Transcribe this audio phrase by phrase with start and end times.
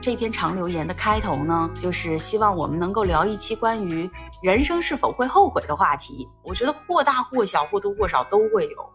[0.00, 4.08] 这篇长留言的开头呢，就是希望我们能够聊一期关于
[4.42, 6.28] 人生是否会后悔的话题。
[6.42, 8.92] 我觉得或大或小，或多或少都会有。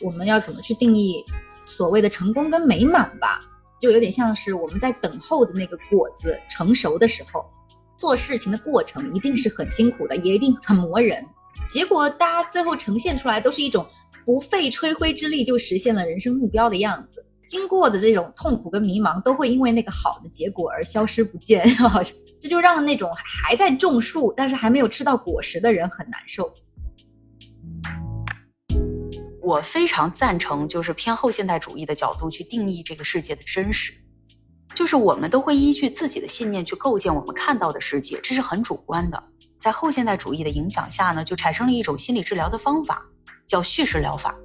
[0.00, 1.24] 我们要怎么去定义
[1.64, 3.40] 所谓的成功跟美满吧？
[3.80, 7.44] 就有点像是我们在等候的那个果子成熟的时候，
[7.96, 11.24] 做事情的过程一定是很辛苦的，也一定很磨人。
[11.70, 13.86] 结果大家最后呈现出来都是一种
[14.24, 17.24] 不费吹灰之力就实现了人生目标的样子。
[17.48, 21.66] 经过的这种痛苦跟迷茫，都会因为那个好的结果而消失不见，
[22.38, 26.52] 这就让那种还在种树但是还没有吃到果实的人很难受。
[29.48, 33.94] 我非常赞成，就是偏后现代主义的角度去定义这个世界的真实，
[34.74, 39.22] 就是我们都会依据自己的信念去构建我们看到的世界，这是很主观的。
[39.58, 43.02] 在后现代主义的影响下呢，就产生了一种心理治疗的方法，
[43.46, 44.36] 叫叙事疗法。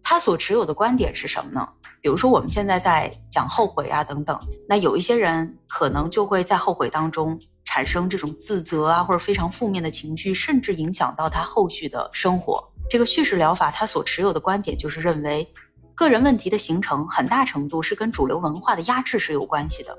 [0.00, 1.68] 他所持有的观点是什么呢？
[2.00, 12.71] 比如说我们现在在讲后悔啊等等，那有一些人可能就会在后悔当中产生这种自责啊或者非常负面的情绪，甚至影响到他后续的生活。
[12.90, 15.46] 这个叙事疗法他所持有的观点就是认为，
[15.94, 19.96] 个人问题的形成很大程度是跟主流文化的压制是有关系的。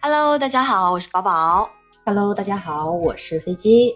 [0.00, 1.70] Hello，大家好，我是宝宝。
[2.06, 3.94] Hello，大家好，我是飞机。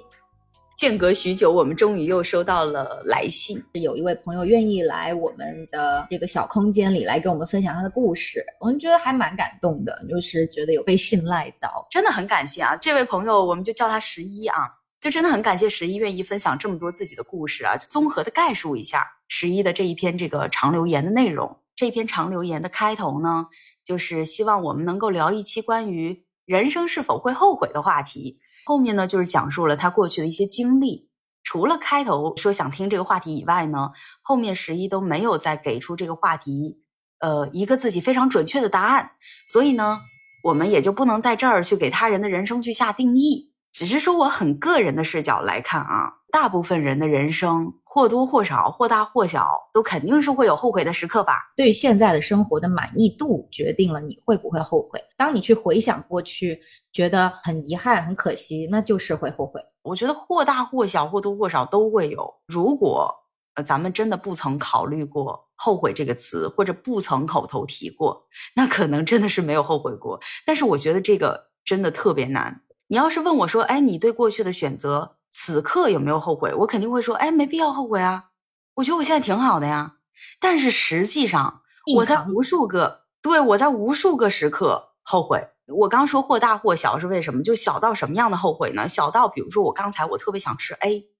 [0.77, 3.61] 间隔许久，我们终于又收到了来信。
[3.73, 12.77] 有一位朋友愿意来我们的这个小空间里来跟我们分享他的故事，我们觉得还蛮感动的，就是觉得有被信赖到，真的很感谢啊！
[12.77, 14.57] 这位朋友，我们就叫他十一啊，
[15.01, 17.77] 就真的很感谢十一愿意分享这么多自己的故事啊。
[17.77, 21.61] 综合的概述一下十一的这一篇这个长留言的内容。
[21.77, 23.47] 这篇长留言的开头呢，
[23.85, 28.41] 就是希望我们能够聊一期关于人生是否会后悔的话题。
[28.65, 31.09] 后面呢，就是讲述了他过去的一些经历。
[31.45, 36.83] 除了开头说想听这个话题以外呢，后面十一都没有再给出这个话题，
[37.21, 39.13] 呃，一个自己非常准确的答案。
[39.47, 40.01] 所以呢，
[40.43, 43.48] 我们也就不能在这儿去给他人的人生去下定义。
[43.73, 47.73] 只是说我很个人的视角来看啊，大部分人的人生。
[47.91, 51.51] 或多或少，或大或小，都肯定是会有后悔的时刻吧。
[51.57, 55.03] 对现在的生活的满意度，决定了你会不会后悔。
[55.17, 56.61] 当你去回想过去，
[56.93, 59.61] 觉得很遗憾、很可惜，那就是会后悔。
[59.83, 62.33] 我觉得或大或小，或多或少都会有。
[62.47, 63.13] 如果
[63.55, 68.23] 呃咱们真的不曾考虑过后悔这个词，或者不曾口头提过，
[68.55, 70.21] 那可能真的是没有后悔过。
[70.47, 72.61] 但是我觉得这个真的特别难。
[72.89, 75.17] 你要是问我说，哎，你对过去的选择？
[75.31, 76.55] 此刻有没有后悔？
[76.55, 78.31] 我肯定会说，哎，没必要后悔啊！
[78.77, 79.97] 我觉得我现在挺好的呀。
[80.41, 81.61] 但是实际上，
[81.97, 85.49] 我在无数个对我在无数个时刻后悔。
[85.67, 87.43] 我刚说或大或小是为什么？
[87.43, 88.89] 就小到什么样的后悔呢？
[88.89, 91.11] 小到比如说我刚才我特别想吃 A，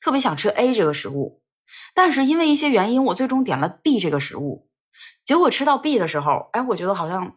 [0.00, 1.42] 特别想吃 A 这个食物，
[1.94, 4.70] 但是因为一些原因，我最终点了 B 这个食物。
[5.22, 7.36] 结果吃到 B 的时候，哎，我觉得好像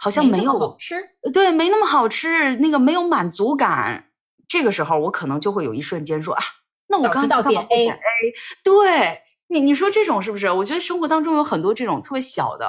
[0.00, 0.94] 好像没有好吃，
[1.30, 4.06] 对，没那么好吃，那个没有满足感。
[4.48, 6.42] 这个时候，我可能就会有一瞬间说啊，
[6.88, 7.88] 那我刚到点 A，
[8.64, 10.50] 对你，你说这种是不是？
[10.50, 12.68] 我觉得生活当中有很多这种特别小的，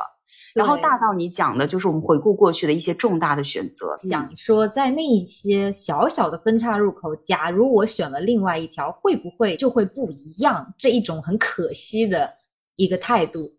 [0.54, 3.96] 然后大到你讲的就是我们回顾过去的一些重大的选择。
[4.02, 10.74] 想说在那一些小小的分叉路口，假如我选了另外一条，会不会就会不一样？
[10.78, 12.30] 这一种很可惜的
[12.76, 13.50] 一个态度。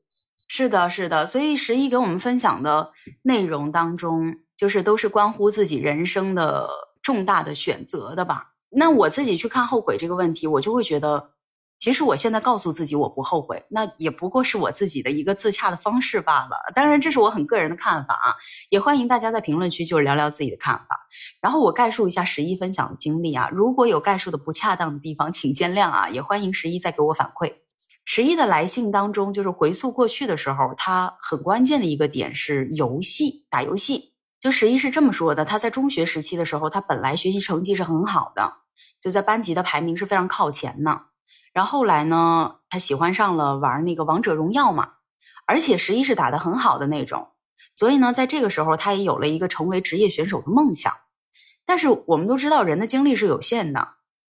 [0.54, 1.26] 是的，是的。
[1.26, 2.92] 所以十一给我们分享的
[3.22, 6.68] 内容当中，就是都是关乎自己人生的。
[7.02, 11.30] 重大的选择的吧，那我自己去看后悔这个问题，我就会觉得，
[11.80, 16.56] 其实我现在告诉自己我不后悔，那也不过是我自己的一个自洽的方式罢了。
[16.76, 18.38] 当然，这是我很个人的看法啊，
[18.70, 21.08] 也欢迎大家在评论区就是聊聊自己的看法。
[21.40, 27.62] 然后我概述一下十一分享的经历啊，如果有概述的不恰当的地方，请见谅啊，也欢迎十一再给我反馈。
[28.04, 34.12] 十一的来信当中，就是回溯过去的时候，他很关键的一个点是游戏，打游戏。
[34.40, 38.54] 就十一是这么说的，他在中学时期的时候，他本来学习成绩是很好的，
[39.00, 41.02] 就在班级的排名是非常靠前的。
[41.52, 44.94] 然后后来呢，他喜欢上了玩那个王者荣耀嘛，
[45.46, 47.28] 而且十一是打得很好的那种，
[47.75, 50.93] 所以呢，在这个时候他也有了一个成为职业选手的梦想。
[51.64, 53.81] 但是我们都知道人的精力是有限的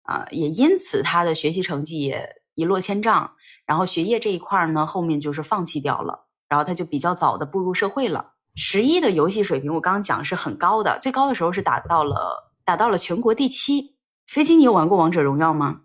[0.03, 3.35] 啊，也因此他的学习成绩也一落千丈，
[3.73, 8.33] 然后学业这一块呢，后面就是放弃掉了，然后他就比较早的步入社会了。
[8.53, 13.95] 十一的游戏水平，我刚刚讲是很高的，最高的时候是打到了打到了全国第七。
[14.27, 15.81] 飞机，你有玩过王者荣耀吗？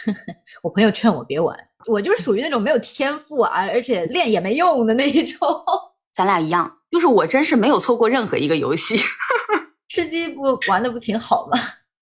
[0.64, 1.54] 我朋友劝我别玩，
[1.86, 5.46] 我就是属于那种没有天赋啊，而且练也没用的那一种。
[6.16, 8.98] 咱俩一样，就是我真是没有错过任何一个游戏。
[9.92, 11.58] 吃鸡不玩的不挺好吗？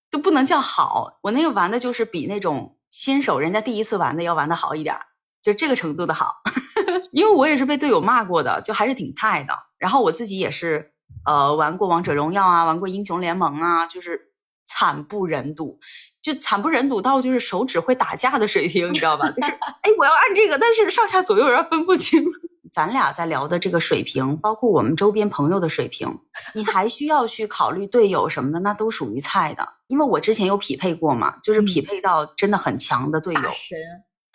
[0.09, 5.01] 都不能叫好，我那个玩的就是比那种新手人家第一次玩的要玩的好一点儿，
[5.45, 6.41] 就这个程度的好。
[7.13, 9.53] 因为我也是被队友骂过的，就还是挺菜的。
[9.77, 10.91] 然后我自己也是，
[11.25, 14.19] 呃，玩过王者荣耀啊，玩过英雄联盟啊，就是
[14.65, 15.79] 惨不忍睹，
[16.21, 19.29] 就惨不忍睹到就是手指会打架的水平，你知道吧？
[19.29, 22.25] 就是哎，我要按这个，但是上下左右人分不清。
[22.73, 26.19] 咱俩在聊的这个水平，包括我们周边朋友的水平，
[26.53, 29.65] 你还需要去考虑队友什么的，那都属于菜的。
[29.87, 33.77] 因为我之前有匹配过嘛，就是匹配到真的很强的队友，神，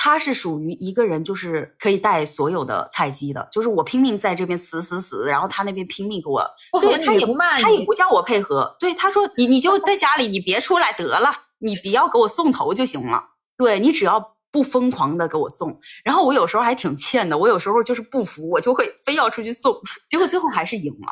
[0.02, 6.42] 他是属于一个人就是可以带所有的菜鸡的，就是我拼命在这边死死死，然后他那边拼命给我，
[6.80, 13.22] 对他也不骂你，他也不叫我配合，对他说你你就在家里，你别出来得了，你不要给我送头就行了，
[13.58, 14.36] 对你只要。
[14.52, 19.80] 不疯狂的给我送，然后我有时候还挺欠的，我有时候就是不服，我就会 非要出去送，
[20.10, 21.06] 结果最后还是赢了。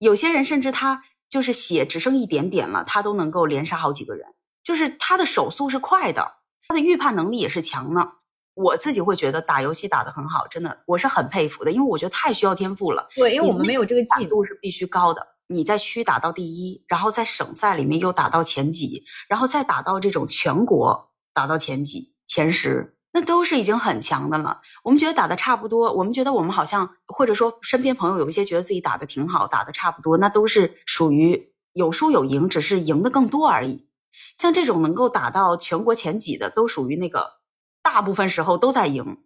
[0.00, 4.26] 有些人甚至他就是血只剩一点点了，他都能够连杀好几个人，
[4.64, 6.32] 就是他的手速是快的，
[6.66, 8.14] 他的预判能力也是强的。
[8.54, 13.06] 我自己会觉得打游戏打得很好，真的我是很佩服的，因为我觉得太需要天赋了。
[13.14, 15.26] 对，因为我们没有这个技度是必须高的。
[15.46, 22.12] 你在区打到第一，然后在省赛里面又打到前几，然后再打到这种全国打到前几。
[22.26, 24.60] 前十那都是已经很强的了。
[24.84, 33.88] 我们觉得打的差不多，我们觉得我们好像或者说身边朋友有一些觉得自己打的挺好，打的差不多，那都是属于有输有赢，只是赢的更多而已。
[34.36, 37.39] 像这种能够打到全国前几的，都属于那个
[37.82, 39.18] 大部分时候都在赢，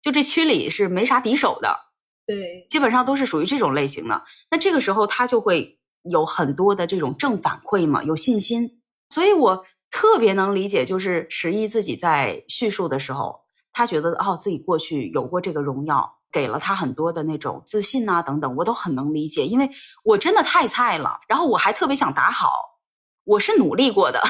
[0.00, 1.76] 就这区里是没啥敌手的。
[2.26, 4.24] 对，基本上都是属于这种类型的。
[4.50, 8.80] 那这个时候他就会有很多的这种正反馈嘛，有信心。
[9.10, 9.64] 所以我。
[9.96, 13.42] 特别能理解，就是十一自己在叙述的时候，
[13.72, 19.70] 他觉得哦，自己过去有过这个荣耀，给了他很多的那种自信啊等等，我都很能理解，因为
[20.02, 22.50] 我真的太菜了，然后我还特别想打好，
[23.22, 24.20] 我是努力过的，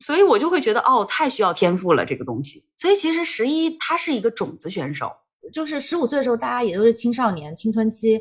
[0.00, 2.64] 所以我就会觉得哦，太需要天赋了这个东西。
[2.76, 5.12] 所以其实十一他是一个种子选手，
[5.54, 8.20] 就是十五岁的时候，大家也都是青少年、青春期，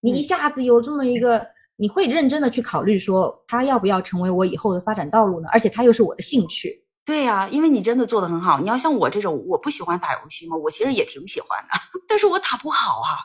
[0.00, 1.46] 你一下子有这么一个。
[1.82, 5.48] 你会认真的去考虑说他要不要成为我以后的发展道路呢？
[5.50, 6.84] 而且他又是我的兴趣。
[7.06, 8.60] 对呀，因为你真的做的很好。
[8.60, 10.54] 你要像我这种，我不喜欢打游戏吗？
[10.58, 13.16] 我其实也挺喜欢的， 但是我打不好啊，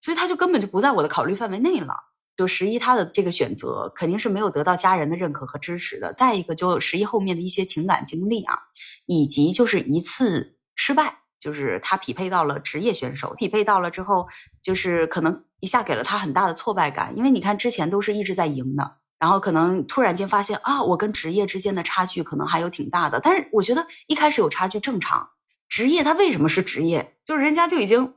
[0.00, 1.92] 所以他就根本就不在我的考虑范围内了。
[2.36, 6.12] 就十一他的这个选择肯定是没有得到家人的认可和支持的。
[6.12, 8.58] 再一个，就十一后面的一些情感经历啊，
[9.06, 11.20] 以及就是一次失败。
[11.40, 14.26] 就是他匹配到了职业选手，匹配到了之后，
[14.62, 23.20] 就是可能一下给了他很大的挫败感，因为你看之前都是一直在赢的，然后可能突然间发现啊，我跟职业之间的差距可能还有挺大的。
[23.20, 25.28] 但是我觉得一开始有差距正常，
[25.68, 27.14] 职业他为什么是职业？
[27.26, 28.14] 就是人家就已经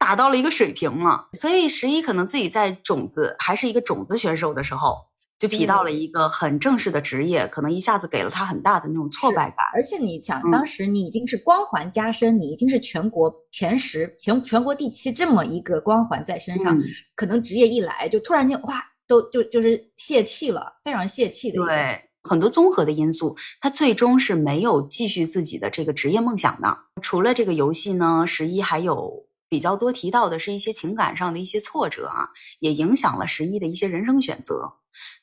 [0.00, 4.96] 达到了一个水平了，所以十一可能自己在种子还是一个种子选手的时候。
[5.38, 9.56] 就匹到了一个很正式的职业，可能一下子给了他很大的那种挫败感。
[9.72, 16.78] 而且你想，当时你已经是光环加身，你已经是全国前十、全全国第七这么一个光环在身上，
[17.16, 21.64] 可能职业一来就突然间哇，都就就是泄气了，非常泄气的。
[21.64, 26.76] 对，很多综合的因素，他最终是没有继续自己的这个职业梦想的。
[27.00, 32.28] 除了这个游戏呢，十一还有比较多提到的是一些情感上的一些挫折啊，
[32.60, 34.72] 也影响了十一的一些人生选择。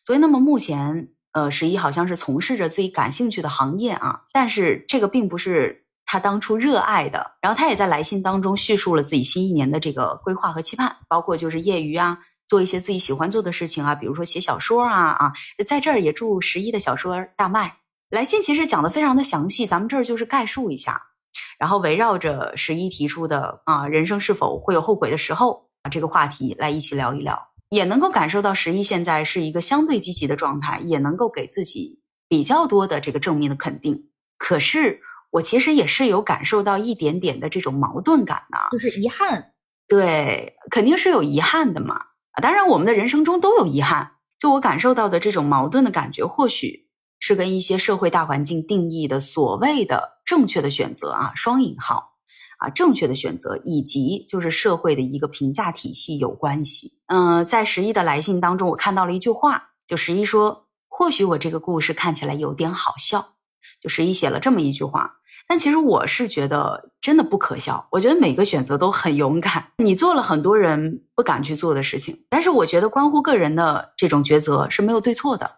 [0.03, 7.31] 所以，那么目前，呃，十一好像是从事着自己感兴趣的行业啊，但是这个并不是他当初热爱的。
[7.41, 15.33] 然后他也在来信当中叙述了自己新一年的这个规划和期盼，包括就是业余啊，做一些自己喜欢做的事情啊，比如说写小说啊啊，
[15.65, 17.77] 在这儿也祝十一的小说大卖。
[18.09, 21.01] 来信其实讲的非常的详细，咱们这儿就是概述一下，
[21.59, 27.47] 然后围绕着十一提出的啊，人生是否会有后悔的时候啊这个话题来一起聊一聊。
[27.69, 34.09] 也能够感受到十一现在是一个相对积极的状态，也能够给自己比较多的这个正面的肯定。
[34.37, 35.01] 可是
[35.31, 39.51] 我其实也是有感受到一点点的这种矛盾感的，就是遗憾。
[39.85, 41.99] 对，肯定是有遗憾的嘛。
[42.41, 44.13] 当然，我们的人生中都有遗憾。
[44.39, 46.86] 就我感受到的这种矛盾的感觉，或许
[47.19, 52.13] 是跟一些社会大环境定义的所谓的正确的选择啊（双引号）。
[52.59, 56.97] 啊，正确的选择以及就是社会的一个评价体系有关系。
[57.05, 63.33] 嗯，在十一的来信当中，我看到了一句话，就十一说：“或许我这个故事看起来有点好笑。”
[63.79, 67.87] 就十一写了这么一句话，但其实我是觉得真的不可笑。
[67.91, 72.25] 我觉得每个选择都很勇敢，你做了很多人不敢去做的事情。
[72.27, 75.57] 但是我觉得关乎个人的这种抉择是没有对错的，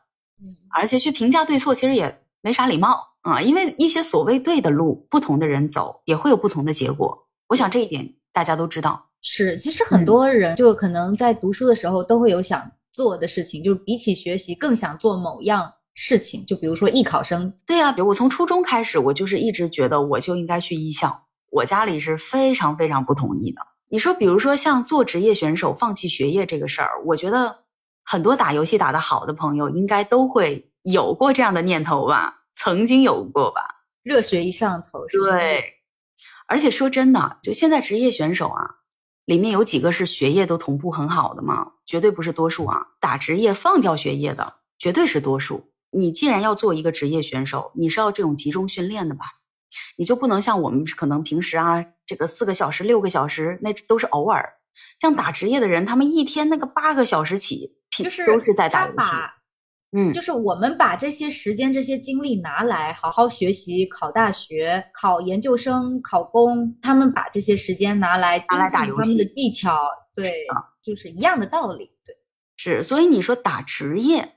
[0.73, 3.07] 而且去评价对错其实也没啥礼貌。
[3.21, 7.27] 啊，因为一些所谓对的路，不同的人走也会有不同的结果。
[7.49, 9.07] 我想这一点大家都知道。
[9.21, 16.45] 是，其实很多人就可能在读书的时候都会有想做的事情，就是比起学习更想做某样事情。
[16.45, 23.61] 就比如说艺考生，对呀、比如我从初中开始，我就是一直觉得我就应该去艺校，我家里是非常非常不同意的。
[23.89, 27.65] 你说，比如说像做职业选手放弃学业这个事儿，我觉得
[28.11, 33.83] 很多打游戏打得好的朋友应该都会有过这样的念头吧，曾经有过吧。
[34.01, 35.63] 热血一上头，对，
[36.47, 38.77] 而且说真的，就现在职业选手啊，
[39.25, 41.73] 里面有几个是学业都同步很好的吗？
[41.85, 42.79] 绝对不是多数啊！
[42.99, 45.71] 打职业放掉学业的，绝对是多数。
[45.91, 49.25] 你既然要做一个职业选手，你是要这种集中训练的吧？
[49.97, 54.53] 你就不能像我们可能平时啊，这个四个小时、六个小时，那都是偶尔。
[54.99, 59.15] 像打职业的人，他们一天那个八个小时起，拼就是都是在打游戏。
[59.91, 69.75] 嗯，就是我们把这些时间、这些精力拿来好好学习、考大学、考研究生、考公，他们把这些时间拿来精拿来进他们打游戏的技巧，
[70.13, 70.46] 对，
[70.84, 71.89] 就是一样的道理。
[72.05, 72.15] 对，
[72.55, 74.36] 是，所以你说打职业，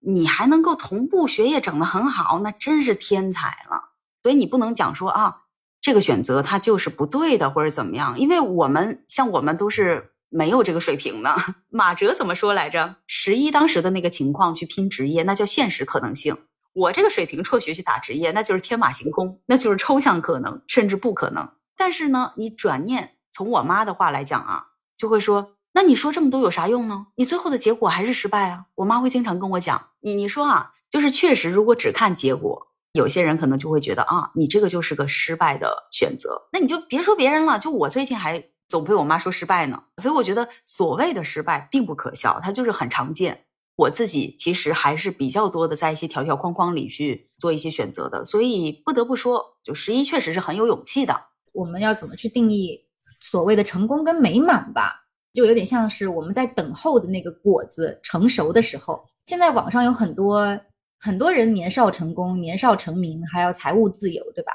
[0.00, 3.90] 你还能够同步学业整得很好，那真是天才了。
[4.22, 5.42] 所以你不能讲说啊，
[5.82, 11.36] 这个选择它就是不对的或者怎么样，因为我们像我们都是没有这个水平呢。
[11.68, 12.96] 马哲怎么说来着？
[13.06, 16.36] 十一当时的那个情况去拼职业，那叫现实可能性。
[16.72, 21.50] 我这个水平辍学去打职业，那就是天马行空，那就是抽象可能，甚至不可能。
[21.76, 24.64] 但是呢，你转念从我妈的话来讲啊，
[24.96, 27.08] 就会说，那你说这么多有啥用呢？
[27.16, 28.66] 你最后的结果还是失败啊！
[28.76, 36.48] 我妈会经常跟我讲，你你说啊，就是确实，如果只看结果，有些人可能就会觉得啊，你这个就是个失败的选择。
[36.52, 39.82] 那你就别说别人了，就我最近还总被我妈说失败呢。
[39.98, 43.44] 所以我觉得所谓的失败并不可笑，它就是很常见。
[43.76, 51.18] 我自己其实还是比较多的在一些条条框框里去做一些选择的，所以不得不说，就十一确实是很有勇气的。
[51.52, 52.86] 我们要怎么去定义
[53.20, 55.04] 所谓的成功跟美满吧？
[55.32, 59.04] 就有点像是我们在等候的那个果子成熟的时候。
[59.26, 60.60] 现在网上有很多
[60.98, 64.52] 很多人年少成功、年少成名，还有财务自由，对吧？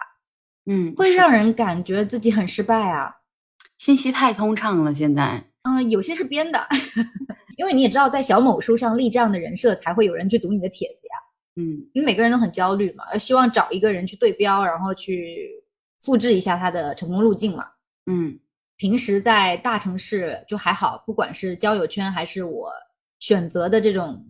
[0.68, 3.16] 嗯，会让人感觉自己很失败啊。
[3.78, 5.44] 信息太通畅了，现在。
[5.64, 6.66] 嗯，有些是编的，
[7.58, 11.16] 因为你也知道，在小某书上立这样的人设，才会有人去读你的帖子呀。
[11.58, 15.50] 嗯因为每个人都很焦虑嘛，希望找一个人去对标，然后去
[16.02, 17.66] 复制一下他的成功路径嘛。
[18.06, 18.38] 嗯
[18.78, 22.70] 平时在大城市就还好，不管是交友圈还是我
[23.20, 24.22] 选择的这种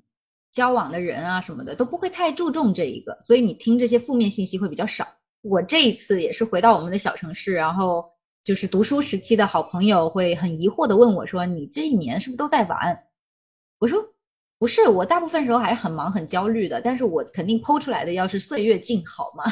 [0.54, 5.08] 交往的人啊什么的，都不会太注重这一个，所以你听这些负面信息会比较少。
[5.42, 8.06] 我这一次也是回到我们的小城市，然后
[8.46, 12.96] 就是读书时期的好朋友会很疑惑的问我说：“你这一年是不是都在玩？”
[13.80, 14.00] 我说
[14.60, 19.44] ：“不是，我大部分时候还是很忙很焦虑的，但是我肯定剖出来的要是岁月静好嘛。”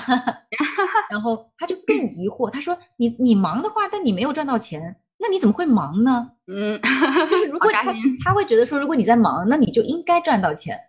[1.10, 6.30] 然后他就更疑惑，他说：“你你忙的话，但你没有赚到钱，那你怎么会忙呢？
[6.46, 6.80] 嗯，
[7.32, 7.92] 就是如果他
[8.24, 10.80] 他会觉得说，如果你在忙，那你就应该赚到钱。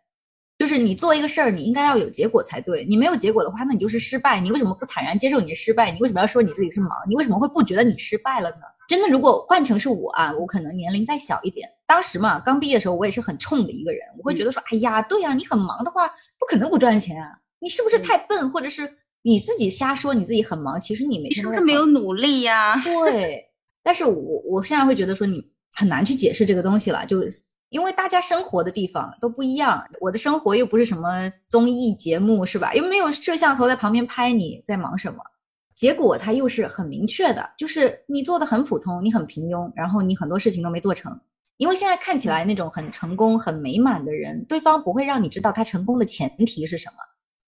[0.58, 2.84] 就是你做一个事儿，你应该要有结果才对。
[2.84, 4.40] 你没有结果的话，那你就是失败。
[4.40, 5.90] 你为什么不坦然接受你的失败？
[5.90, 6.90] 你为什么要说你自己是忙？
[7.08, 8.62] 你为什么会不觉得你失败了呢？
[8.88, 11.68] 真的，如果换成是我啊，我可能年龄再小一点。
[11.86, 16.06] 当时嘛，刚毕业的时候，我也是很冲的一个人，我会觉得说，哎呀，对呀、你很忙的话，
[16.38, 17.30] 不可能不赚钱啊。
[17.60, 18.90] 你是不是太笨，或者是
[19.22, 20.78] 你自己瞎说你自己很忙？
[20.78, 23.44] 其实你没你是不是没有努力呀、对，
[23.82, 25.42] 但是我我现在会觉得说你
[25.74, 27.30] 很难去解释这个东西了，就是
[27.74, 32.72] 因为大家生活的地方都不一样，我的生活又不是什么综艺节目，是吧？
[32.72, 35.20] 又没有摄像头在旁边拍你在忙什么，
[35.74, 41.20] 结果它又是很明确的，就是你做的很普通，你很平庸，然后你很多事情都没做成。
[41.56, 46.98] 因为现在看起来那种很成功、很美满的人，对方不会让你知道他成功的前提是什么。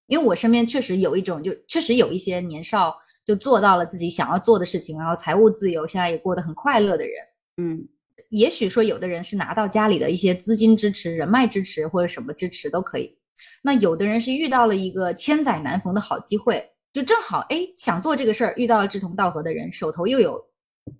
[0.08, 2.92] 因为我身边确实有一种，就确实有一些年少
[3.24, 7.14] 就做到了自己想要做的事情，然后财务自由，现在也过得很快乐的人。
[7.58, 7.88] 嗯
[8.30, 13.16] 也许说有的人是拿到家里的一些资金支持、人脉支持或者什么支持都可以，
[13.62, 20.40] 那有的人是遇到了一个千载难逢的好机会，就正好哎想做这个事儿，遇到了志同道合的人，手头又有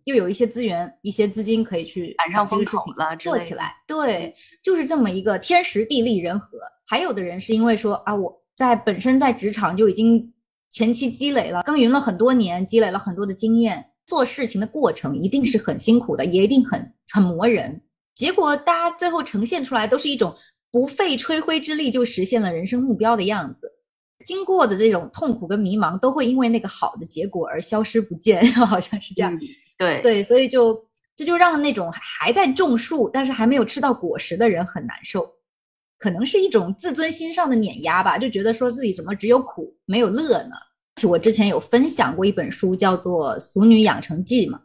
[0.05, 3.73] 又有一些资源、一些资金可以去赶上风口了做起来。
[3.87, 6.59] 对，就是这么一个天时地利人和。
[6.89, 10.33] 还有的人是因为说啊，我在本身在职场就已经
[10.71, 17.81] 前期积累了，耕耘了很多年，积累了很多的经验，做事情的过程一定是很辛苦的，也一定很很磨人。
[18.15, 20.35] 结果大家最后呈现出来都是一种
[20.71, 23.71] 不费吹灰之力就实现了人生目标的样子。
[24.25, 29.35] 经过的这种痛苦跟迷茫，都会因为那个好的结果而消失不见， 好像是这样。
[29.35, 29.41] 嗯
[29.79, 30.83] 对对，所以就
[31.15, 35.31] 这就让那种还在种树但是还没有吃到果实的人很难受，
[35.99, 40.57] 可能是一种自尊心上的碾压吧，就觉得说自己怎么只有苦没有乐呢？
[41.05, 44.61] 我之前有分享过一本书，叫做《俗女养成记》嘛，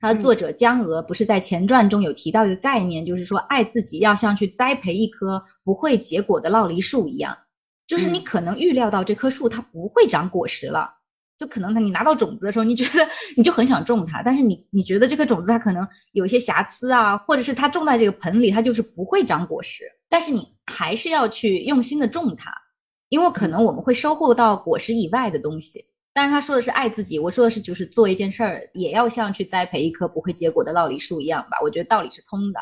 [0.00, 7.36] 它的作者江娥不是在前传中有提到一个概念，就是说爱自己要像去栽培一棵不会结果的酪梨树一样，
[7.86, 10.94] 就是你可能预料到这棵树它不会长果实了。
[11.38, 22.50] 就可能你拿到种子的时候，你觉得你就很想种它，但是你你觉得这颗种子它可能有一些瑕疵啊，或者是它种在这个盆里，它就是不会长果实，但是你还是要去用心的种它，
[23.08, 25.84] 因为可能我们会收获到果实以外的东西。
[26.12, 32.60] 但是他说的是爱自己，我说的是就是做一件事儿也要像去栽培一棵不会结果的酪梨树一样吧，我觉得道理是通的。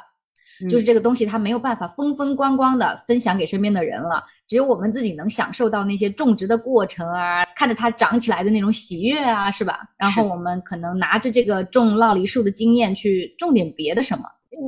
[0.70, 9.80] 就是这个东西，它没有办法风风光光的分享给身边的人了，只有我们自己能享受到那些种植的过程啊，看着它长起来的那种喜悦啊，是吧？
[9.98, 14.24] 然后我们可能拿着这个种酪梨树的经验去种点别的什么，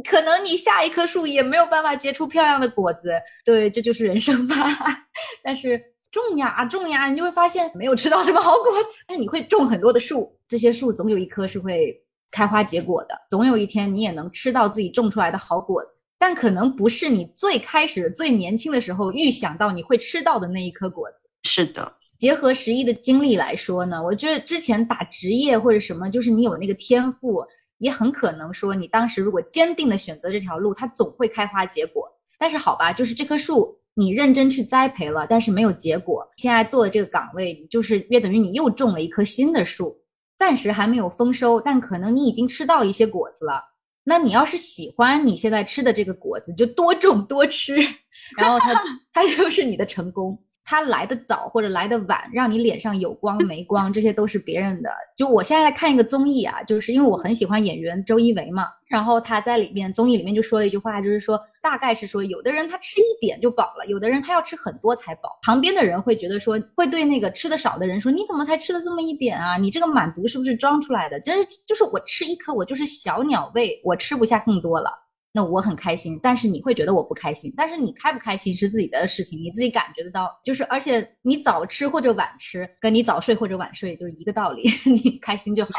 [0.09, 3.13] 可能你下一棵树也没有办法结出漂亮的果子，
[3.45, 4.57] 对，这就是人生吧。
[5.43, 9.05] 但是种呀种呀，你就会发现没有吃到什么好果子。
[9.07, 12.03] 但是你会种很多的树，这些树总有一棵是会。
[12.29, 21.17] 开花结果的，总有一天你也能吃到自己种出来的好果子，但可能不是你最开始最年轻的时候预想到你会吃到的那一颗果子。
[21.45, 27.43] 是的，结合十一的经历来说呢，我觉得之前打职业或者什么，就是你有那个天赋，
[27.79, 32.07] 也很可能说你当时如果坚定的选择这条路，它总会开花结果。
[32.39, 39.97] 但是好吧，就是这棵树你认真去栽培了，但是没有结果，现在做的这个岗位，就是约等于你又种了一棵新的树。
[40.37, 43.63] 暂时还没有丰收，但可能你已经吃到一些果子了。
[44.05, 47.77] 那你要是喜欢你现在吃的这个果子，就多种多吃，
[48.37, 48.75] 然后它
[49.15, 50.39] 它就是你的成功。
[50.69, 54.91] 它来的早或者来的晚，让你脸上有光没光，这些都是别人的。
[55.17, 65.39] 就我现在看一个综艺啊，就是因为我很喜欢演员周一围嘛，然后他在里面综艺里面就说了一句话，就是说大概是说，有的人他吃一点就饱了，有的人他要吃很多才饱。
[65.43, 69.57] 旁边的人会觉得说，会对那个吃的少的人说，你怎么才吃了这么一点啊？
[69.57, 71.21] 你这个满足是不是装出来的？
[71.21, 74.91] 真是就是我吃一颗，我就是小鸟胃，我吃不下更多了。
[75.37, 77.53] 那我很开心，但是你会觉得我不开心。
[77.55, 80.31] 但是你开不开心是自己的事情，你自己感觉得到。
[80.43, 85.71] 就是而且你早吃或者晚吃，跟你早睡或者晚睡就是一个道理， 你开心就好。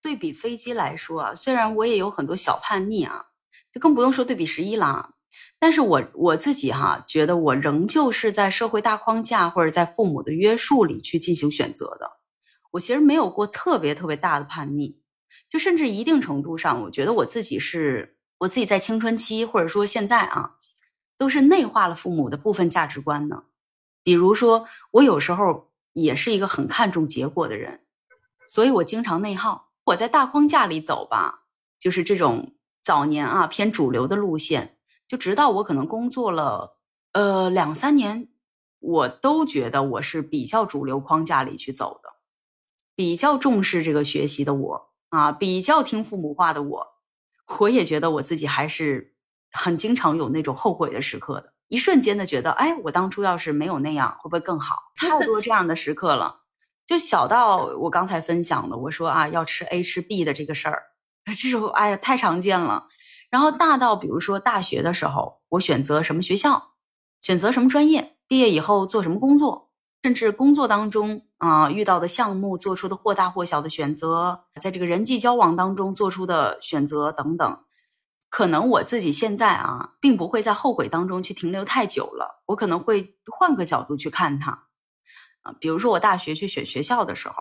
[0.00, 3.26] 对比飞机来说啊，虽然我也有很多小叛逆啊，
[3.74, 5.10] 就更不用说对比十一了。
[5.64, 12.18] 但是我我自己哈，觉得我仍旧是在社会大框架或者在父母的约束里去进行选择的。
[12.72, 15.00] 我其实没有过特别特别大的叛逆，
[15.48, 20.56] 就甚至一定程度上，我觉得我自己是我自己在青春期或者说现在啊，
[21.16, 23.44] 都是内化了父母的部分价值观呢。
[24.02, 27.80] 比如说，我有时候也是一个很看重结果的人，
[28.46, 29.70] 所以我经常内耗。
[29.84, 31.44] 我在大框架里走吧，
[31.80, 34.73] 就是这种早年啊偏主流的路线。
[35.06, 36.78] 就直到我可能工作了，
[37.12, 38.28] 呃两三年，
[38.80, 42.10] 我都觉得我是比较主流框架里去走的，
[42.94, 46.86] 比较重视这个学习的我啊，比较听父母话的我，
[47.60, 49.14] 我也觉得我自己还是
[49.52, 54.76] 很经常有那种后悔的时刻的，一瞬间的觉得，哎，我当初要是没有那样，会不会更好？
[54.96, 56.40] 太多这样的时刻了，
[56.86, 60.82] 就小到我刚才分享的，我说啊要吃 A 吃 B 的这个事儿，
[61.40, 62.88] 这种哎呀太常见了。
[63.34, 66.74] 然后大到，比如说大学的时候，我选择什么学校，
[67.20, 69.72] 选择什么专业，毕业以后做什么工作，
[70.04, 77.64] 甚至工作当中啊遇到的项目做出的或大或小的选择，在这个人际交往当中做出的选择等等，
[78.30, 84.52] 可能我自己现在啊，并不会在后悔当中去停留太久了，我可能会换个角度去看它，
[85.42, 87.34] 啊，比如说我大学去选学校的时候，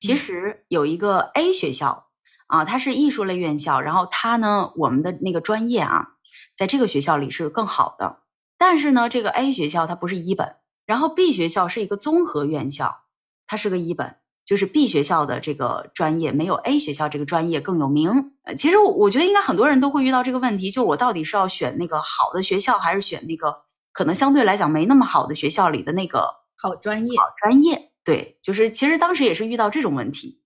[0.00, 2.05] 其实有一个 A 学校。
[2.46, 6.08] 啊，它是艺术类院校，然后它呢，我们的那个专业啊，
[6.54, 8.20] 在这个学校里是更好的。
[8.58, 10.56] 但是呢，这个 A 学校它不是一本，
[10.86, 13.02] 然后 B 学校是一个综合院校，
[13.46, 18.32] 它是个一本，就是 B 学校的这个专业没有 A 学校这个专业更有名。
[18.44, 23.54] 呃，其实我我觉得应该很多人都会遇到这个问题，就是我到底是要选那个好的学校，还是选那个
[23.92, 27.18] 可能相对来讲没那么好的学校里的那个好专业？
[27.18, 30.40] 好专业，对，就是其实当时也是遇到这种问题。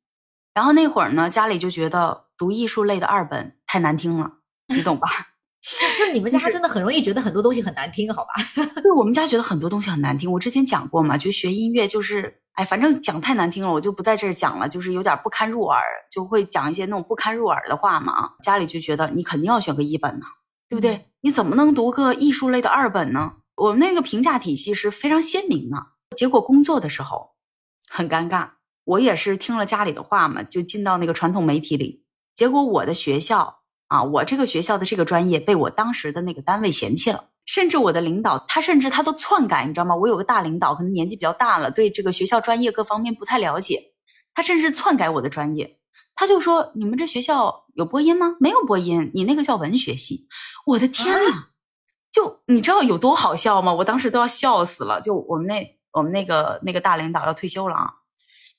[0.55, 4.31] 然后那会儿呢，家里就觉得读艺术类的二本太难听了，
[4.69, 5.09] 你懂吧？
[5.99, 8.31] 就你们家真的很容易觉得很多东西很难听，好吧？
[8.83, 10.33] 对，我们家觉得很多东西很难听。
[10.33, 18.31] 我之前讲过嘛，就学音乐就是，哎，反正讲太难听了，我就不在这儿讲了，就是有点不堪入耳，就会讲一些那种不堪入耳的话嘛。
[18.43, 20.25] 家里就觉得你肯定要选个一本呢，
[20.69, 21.07] 对不对？
[21.21, 23.35] 你怎么能读个艺术类的二本呢？
[23.57, 25.77] 我们那个评价体系是非常鲜明的。
[26.17, 27.33] 结果工作的时候
[27.91, 28.49] 很尴尬。
[28.91, 32.05] 我也是听了家里的话嘛，就进到那个传统媒体里。
[32.35, 37.27] 结果我的学校啊，我这个学校的这个专业被我当时的那个单位嫌弃了。
[37.47, 39.97] 甚至我的领导，他甚至他都篡改，你知道吗？
[39.97, 43.93] 我有个大领导，可能年纪比较大了，对这个学校专业各方面不太了解，
[44.35, 45.79] 他甚至篡改我的专业。
[46.15, 48.37] 他就说：“你们这学校有播音吗？
[48.41, 50.29] 没有播音，你那个叫文学系。”
[50.67, 51.49] 我的天呐！
[52.13, 53.73] 就你知道有多好笑吗？
[53.75, 55.01] 我当时都要笑死了。
[55.01, 57.91] 就我们那我们那个那个大领导要退休了啊，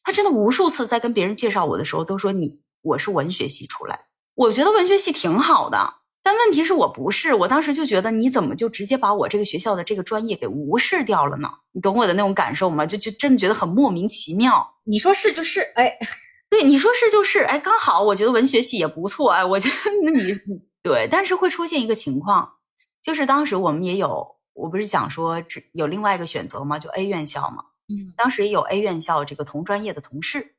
[0.04, 7.34] 他真的无数次在跟别人介绍我的时候都说：“你我是文学系出来。”我觉得文学系挺好的，但问题是我不是。
[7.34, 11.50] 我当时就觉得你怎么就直接把我这个学校的这个专业给无视掉了呢？
[11.72, 12.86] 你懂我的那种感受吗？
[12.86, 14.68] 就就真的觉得很莫名其妙。
[14.84, 15.98] 你说是就是，哎。
[16.52, 20.34] 对，你说是就是，哎，刚好我觉得文学系也不错，哎，我觉得那你
[20.84, 22.56] 对，但是会出现一个情况，
[23.02, 26.78] 就是当时我们也有，我不是讲说只有另外一个选择吗？
[26.78, 30.56] 就 A 院校嘛，嗯，当时也有 A 院校这个同专业的同事，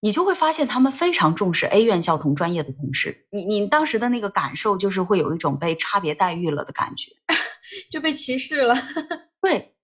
[0.00, 7.10] 你就会发现他们非常重视 A 院校同专业的同事，你你当时的那个感受就是会有一种被差别待遇了的感觉，
[7.90, 8.74] 就被歧视了，
[9.40, 9.74] 对，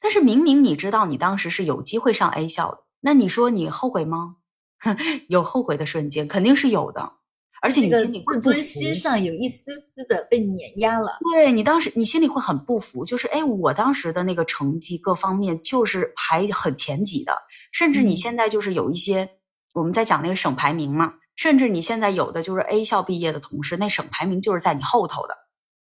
[0.00, 4.36] 但是明明你知道你当时是有机会上 A 校的，那你说你后悔吗？
[5.28, 7.12] 有后悔的瞬间，肯定是有的，
[7.60, 11.18] 而且你心里自尊心上有一丝丝的被碾压了。
[11.32, 17.36] 对你当时，你心里会很不服，就是哎，我当时的那个成绩各方面就是排很前几的，
[17.72, 19.28] 甚至你现在就是有一些
[19.74, 25.36] 我们在讲那个省排名嘛，甚至你现在有的就是 A 校毕业的同事，那省排名就是在你后头的。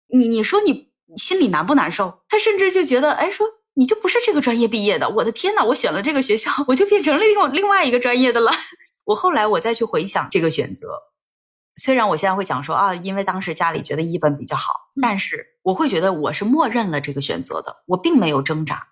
[0.09, 2.21] 你你说你心里难不难受？
[2.29, 3.47] 他甚至就觉得哎说。
[3.75, 8.51] 你就不是这个专业毕业的，我的天呐，我选了这个学校，我就变成了另另外一个专业的了。
[9.07, 11.01] 我后来我再去回想这个选择，
[11.79, 18.89] 虽然我现在会讲说啊，因为当时家里觉得一本比较好，但是我会觉得我是默认了这个选择的，我并没有挣扎，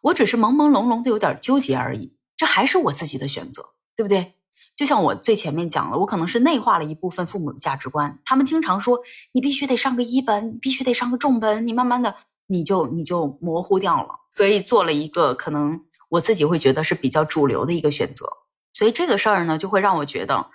[0.00, 2.16] 我只是朦朦胧胧的有点纠结而已。
[2.36, 3.62] 这还是我自己的选择，
[3.94, 4.34] 对不对？
[4.74, 8.98] 就像我最前面讲了，我可能是内化了一部分父母的价值观，他们经常说
[9.32, 12.16] 你必须得上个一本，你必须得上个重本，你慢慢的。
[12.46, 18.30] 你就你就模糊掉了，所以做了一个可能我自己会觉得是比较主流的一个选择，
[18.74, 20.50] 所以这个事儿呢，就会让我觉得，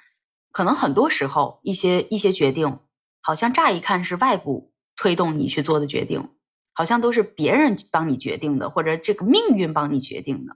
[0.51, 2.79] 可能很多时候一些一些决定，
[3.21, 6.29] 好像乍一看是外部推动你去做的决定，
[6.73, 10.55] 好像都是别人帮你决定的，或者这个命运帮你决定的，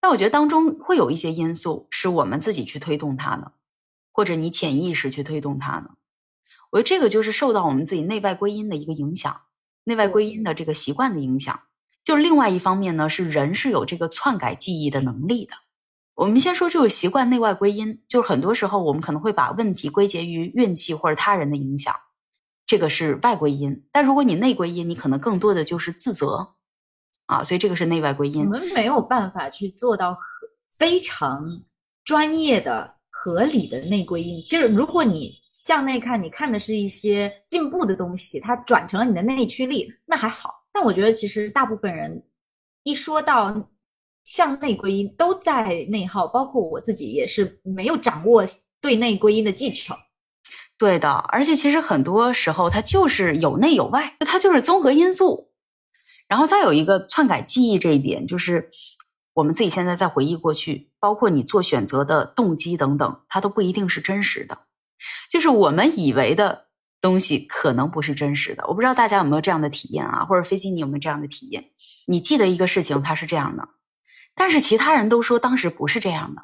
[0.00, 3.52] 但我觉得当中会有一些因素是我们自己去推动它的，
[4.12, 5.90] 或者你潜意识去推动它的，
[6.70, 9.42] 我觉得这个就是受到我们自己内外归因的一个影响。
[9.88, 11.60] 内外归因的这个习惯的影响，
[12.02, 15.54] 就另外一方面呢，是人是有这个篡改记忆的能力的。
[16.16, 21.94] 我们先说这个习惯内外归因，就是很多时候我们可能会把问题归结于运气或者他人的影响，
[22.66, 23.86] 这个是外归因。
[23.92, 26.54] 但如果你内归因，你可能更多的就是自责
[27.26, 28.44] 啊，所以这个是内外归因。
[28.44, 30.16] 我们没有办法去做到
[30.76, 31.62] 非常
[32.04, 34.44] 专业的、合理的内归因。
[34.44, 35.34] 就是如果你。
[35.58, 40.50] 向内看，你看的是一些进步的东西，它转成了你的内驱力，那还好。
[40.70, 42.22] 但我觉得其实大部分人
[42.84, 43.52] 一说到
[44.26, 48.44] 向内归因，都在内耗，包括我自己也是没有掌握
[48.80, 49.96] 对内归因的技巧。
[50.76, 55.52] 对的，而且其实很多时候它就是有内有外，它就是综合因素。
[56.26, 58.68] 然后再有一个篡改记忆这一点，就是
[59.32, 64.58] 我们自己现在在回忆过去，包括你做选择的动机等等，它都不一定是真实的。
[65.30, 66.66] 就是我们以为的
[67.00, 70.24] 东西可能不是真实的，我不知道大家有没有这样的体验啊？
[70.24, 71.64] 或者飞机你有没有这样的体验？
[72.06, 73.68] 你记得一个事情，它是这样的，
[74.36, 76.42] 但是其他人都说当时不是这样的，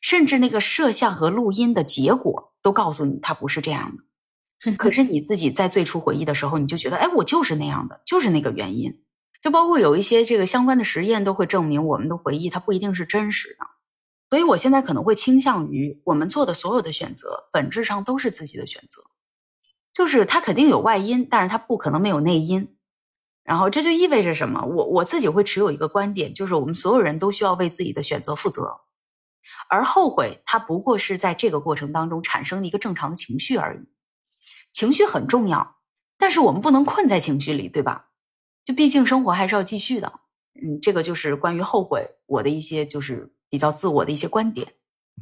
[0.00, 4.74] 甚至那个摄像和录音的结果都告诉你它不是这样的。
[4.76, 9.02] 可是你自己在最初回忆的时候，你就觉得，哎，我就是那样的，就是那个原因。
[9.40, 13.66] 就包括有一些这个相关的实验都会证明，我们的回忆它不一定是真实的。
[14.28, 19.02] 所以，我现在可能会倾向于我们做的所有的选择，本质上都是自己的选择，
[19.94, 22.76] 就是它肯定有外因，但是它不可能没有内因。
[23.50, 24.64] 然后，这就意味着什么？
[24.64, 28.80] 我我自己会持有一个观点，就是我们所有人都需要为自己的选择负责，
[29.68, 33.80] 而后悔它不过是在这个过程当中产生的一个正常的情绪而已。
[34.70, 35.78] 情绪很重要，
[36.16, 38.10] 但是我们不能困在情绪里，对吧？
[38.64, 40.12] 就毕竟生活还是要继续的。
[40.62, 43.34] 嗯，这个就是关于后悔我的一些就是。
[43.52, 44.64] 比较自我的一些观点，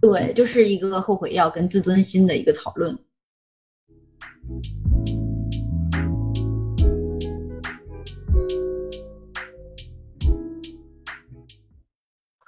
[0.03, 2.95] 对，就是一个后悔药跟自尊心的一个讨论。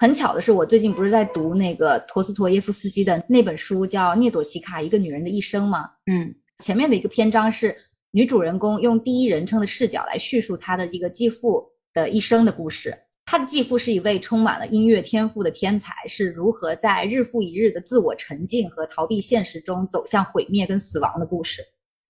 [0.01, 5.91] 很巧的是，我最近不是在读那个陀思妥耶夫斯基的那本书，叫《涅朵奇卡：一个女人的一生》吗。
[6.07, 7.77] 嗯，前面的一个篇章是
[8.11, 12.97] 女主人公用第一人称的视角来叙述她的这个继父的一生的故事。
[13.27, 21.63] 她的继父是一位充满了音乐天赋的天才，是如何在日复一日的自我沉浸和逃避现实中走向毁灭跟死亡的故事。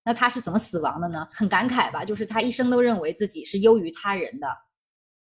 [0.05, 1.27] 那他是怎么死亡的呢？
[1.29, 4.47] 很感慨吧，就是他一生都认为自己是优于他人的，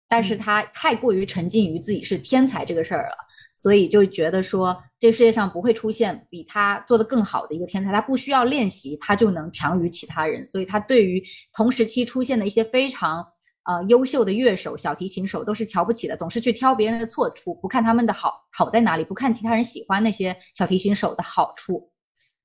[0.08, 3.18] 但是他太过于沉浸于自己是天才这个事儿了，
[3.56, 10.46] 所以就觉得说这个世界上不会出现比他做的更好的一个天才，他不需要练习，他就能强于其他人。
[10.46, 13.26] 所以他对于同时期出现的一些非常
[13.64, 21.92] 呃优秀的乐手、小提琴手都是瞧不起的，总是去挑别人的错处，不看他们的好好在哪里，不看其他人喜欢那些小提琴手的好处。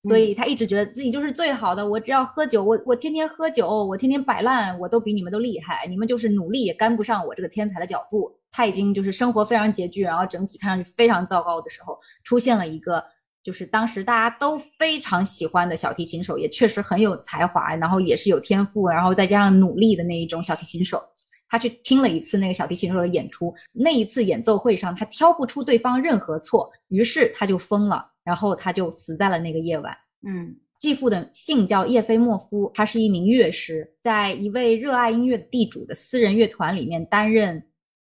[0.03, 1.87] 所以他一直觉得自己就是最好的。
[1.87, 5.87] 我只要喝酒，我我天天喝酒，我天天摆烂，我都比你们都厉害。
[5.89, 8.35] 你们就是努力也跟不上我这个天才的脚步。
[8.51, 13.05] 他已经就是生活非常拮据，然后整体看上去非常糟糕的时候，出现了一个
[13.43, 21.03] 就是当时大家都非常喜欢的小提琴手，也确实很有才华，然后也是有天赋，然后再加上努力的那一种小提琴手。
[21.49, 28.07] 他去听了一次那个小提琴手的演出，那一次演奏会上，他挑不出对方任何错，于是他就疯了。
[28.31, 29.93] 然后他就死在了那个夜晚。
[30.25, 37.61] 嗯，继父的姓叫叶菲莫夫，他是一名乐师，在一位热爱音乐的地主的私人乐团里面担任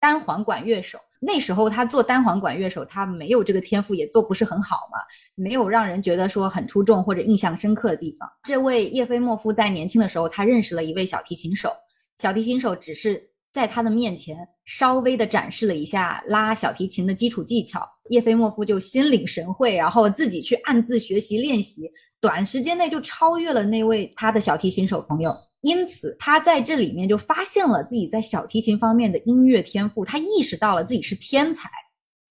[0.00, 0.98] 单簧管乐手。
[1.20, 4.96] 那时候他做单簧管乐手，他没有这个天赋，也做不是很好嘛，
[5.34, 8.26] 没有让人觉得说很出众或者印象深刻的地方。
[8.44, 11.70] 这位叶菲莫夫在年轻的时候，他认识了一位小提琴手，
[12.16, 13.22] 小提琴手只是。
[13.56, 21.90] 在他的面前稍微的展示了一下拉小提琴的基础技巧，叶菲莫夫就心领神会，然后自己去暗自学习练习，
[22.20, 25.34] 短时间内就超越了那位他的小提琴手朋友。
[25.62, 31.70] 因此，他在这里面就发现了自己在小提琴方面的音乐天赋，他意识到了自己是天才。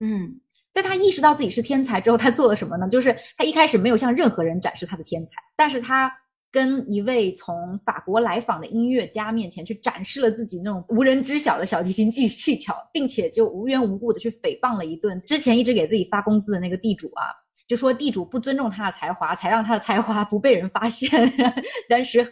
[0.01, 0.39] 嗯，
[0.71, 2.87] 在他意识到自己是天才之后，他做了什么呢？
[2.87, 6.15] 就是他一开始没有向任何人展示他的天才，但是他。
[6.55, 17.27] 跟一位从法国来访的音乐家面前去展示了自己那种无人知晓的小提琴技技巧，并且就无缘无故的去诽谤了一顿之前一直给自己发工资的那个地主啊，
[17.67, 21.09] 就说地主不尊重他的才华，才让他的才华不被人发现。
[21.89, 22.25] 但是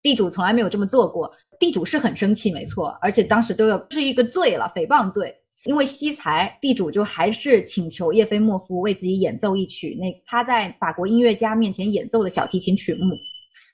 [0.00, 5.34] 地主从来没有这么做过，地主是很生气，没错，而且当时都要是一个罪了，诽谤罪，
[5.66, 13.14] 因为惜才，地主就还是请求叶菲莫夫为自己演奏一曲那他在法国音乐家面前演奏的小提琴曲目。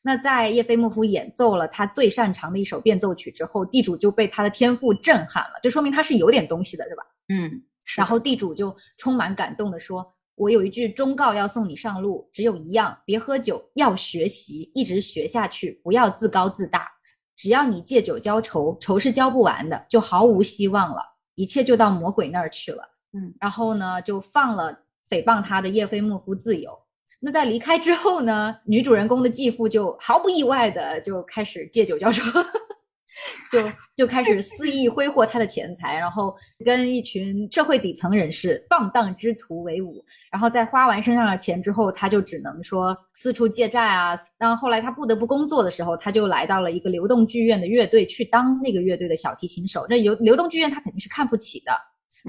[0.03, 7.03] 那在叶菲莫夫演奏了他最擅长的一首变奏曲之后，地主就被他的天赋震撼了，就说明他是有点东西的，是吧？
[7.29, 7.63] 嗯。
[7.97, 16.89] 然后地主就充满感动的说：“我有一句忠告要送你上路，只有一样，别喝酒，要学习，一直学下去，不要自高自大。
[17.37, 21.03] 只要你借酒浇愁，愁是浇不完的，就毫无希望了，
[21.35, 22.83] 一切就到魔鬼那儿去了。”
[23.15, 23.35] 嗯。
[23.41, 24.73] 然后呢，就放了
[25.09, 26.77] 诽谤他的叶菲莫夫自由。
[27.25, 28.57] 那在离开之后呢？
[28.65, 32.25] 女主人公的继父就毫不意外的就开始借酒浇愁，
[33.49, 40.05] 就就开始肆意挥霍他的钱财，然后跟一群社会底层人士放荡之徒为伍。
[40.33, 44.19] 然后在花完身上的钱之后，他就只能说四处借债啊。
[44.37, 49.87] 然后后来他不得不工作的时候，他就来到了一个流动剧院的乐队去当那个乐队的小提琴手。
[49.89, 51.73] 那流流动剧院他肯定是看不起的。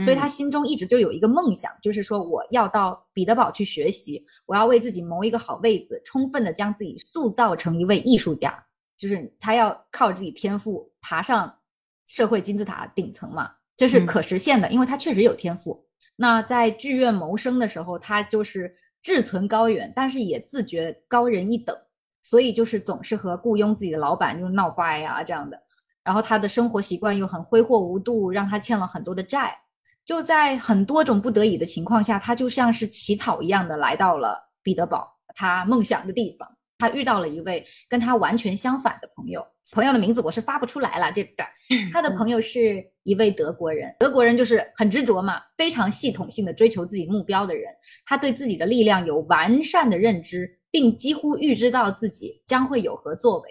[0.01, 8.57] 所以他心中一直就有一个梦想，就是说我要到彼得堡去学习，我要为自己谋一个好位子，充分的将自己塑造成一位艺术家。
[8.97, 11.53] 就是他要靠自己天赋爬上
[12.05, 15.85] 社会金字塔顶层嘛，这是可实现的，因为他确实有天赋。
[16.15, 21.75] 那在剧院谋生的时候，他就是志存高远，但是也自觉高人一等，
[22.21, 25.61] 所以就是总是和雇佣自己的老板就闹掰啊这样的。
[26.03, 29.57] 然后他的生活习惯又很挥霍无度，让他欠了很多的债。
[30.05, 36.47] 就在很多种不得已的情况下，他就像是乞讨一样的来到了彼得堡，他梦想的地方。
[36.79, 41.13] 他遇到了一位跟他完全相反的朋友，朋友的名字我是发不出来了。
[41.13, 41.45] 这个
[41.93, 47.71] 他的朋友是一位德国人，德国人就是很执着嘛，非常系统性的追求自己目标的人。
[48.05, 53.49] 他对自己的力量有完善的认知，并几乎预知到自己将会有何作为。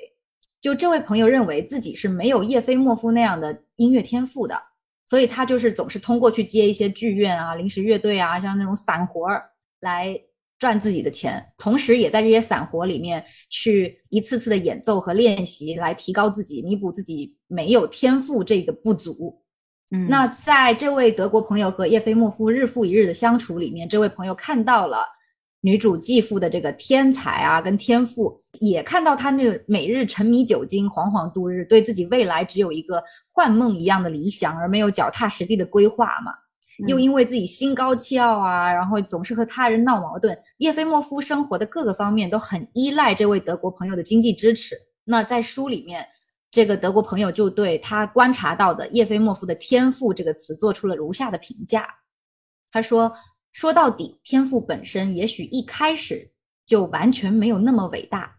[0.60, 4.60] 就这位朋友认为自己是没有叶菲莫夫那样的音乐天赋的。
[5.12, 9.44] 所以他就是总是通过去接一些剧院啊、临时乐队啊，像那种散活儿
[9.80, 10.18] 来
[10.58, 19.38] 赚自己的钱，同时也在这些散活里面去一次次的演奏和练习，来提高自己，弥补自己没有天赋这个不足。
[19.90, 25.04] 嗯，那在这位德国朋友和叶菲莫夫日复一日的相处里面，这位朋友看到了。
[25.64, 36.32] 女主继父的这个天才啊，跟天赋，也看到他那个每日沉迷酒精、惶惶度日，对自己未来只有一个幻梦一样的理想，而没有脚踏实地的规划嘛。
[36.88, 40.36] 又因为自己心高气傲啊，然后总是和他人闹矛盾。
[40.56, 44.74] 叶菲莫夫生活的各个方面都很依赖这位德国朋友的经济支持。
[45.04, 46.04] 那在书里面，
[46.50, 51.86] 这个德国朋友就对他观察到的叶菲莫夫的天赋这个词做出了如下的评价，
[52.72, 53.12] 他说。
[53.52, 56.30] 说到底，天赋本身也许一开始
[56.66, 58.34] 就完全没有那么伟大，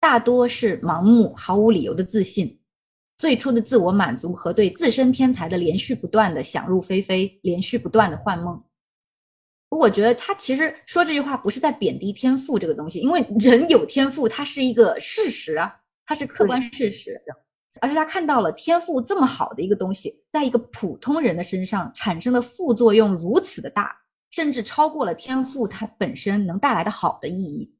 [0.00, 2.60] 大多是盲目、毫无理由的自信。
[3.18, 8.62] 最初的自我满足和对自身天才的连续不断的想入非非，连续不断的幻梦。
[9.68, 17.20] 我觉得他其实说这句话不是在贬低天赋这个东西，因为人有天赋，它是一个事实啊，它是客观事实。
[17.80, 23.96] 而是他看到了天赋这么好的一个东西，在一个普通人的身上产生的副作用如此的大，
[24.32, 27.72] 甚至超过了天赋它本身能带来的好的意义。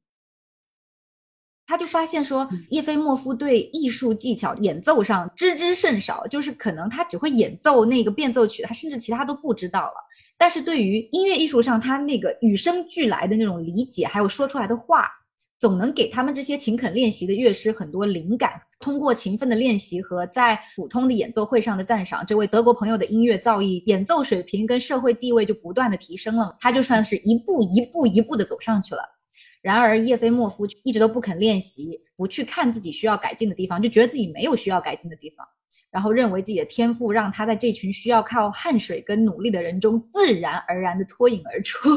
[1.65, 9.93] 他就发现说，叶菲莫夫对艺术技巧演奏上知之甚少，就是可能他只会演奏那个变奏曲，他甚至其他都不知道了。
[10.37, 15.09] 但是对于音乐艺术上，他那个与生俱来的那种理解，还有说出来的话。
[15.63, 18.61] 总能给他们这些勤恳练习的乐师很多灵感。
[18.81, 26.53] 通过勤奋的练习和在普通的演奏会上的赞赏，这位德国朋友的音乐造诣、演奏水平跟社会地位就不断的提升了。
[26.59, 29.01] 他就算是一步一步一步的走上去了。
[29.61, 35.47] 然而叶菲莫夫一直都不肯练习，不去看自己需要改进的地方，就觉得自己没有需要改进的地方，
[35.89, 41.87] 然后认为自己的天赋让他在这群需要靠汗水跟努力的人中自然而然的脱颖而出。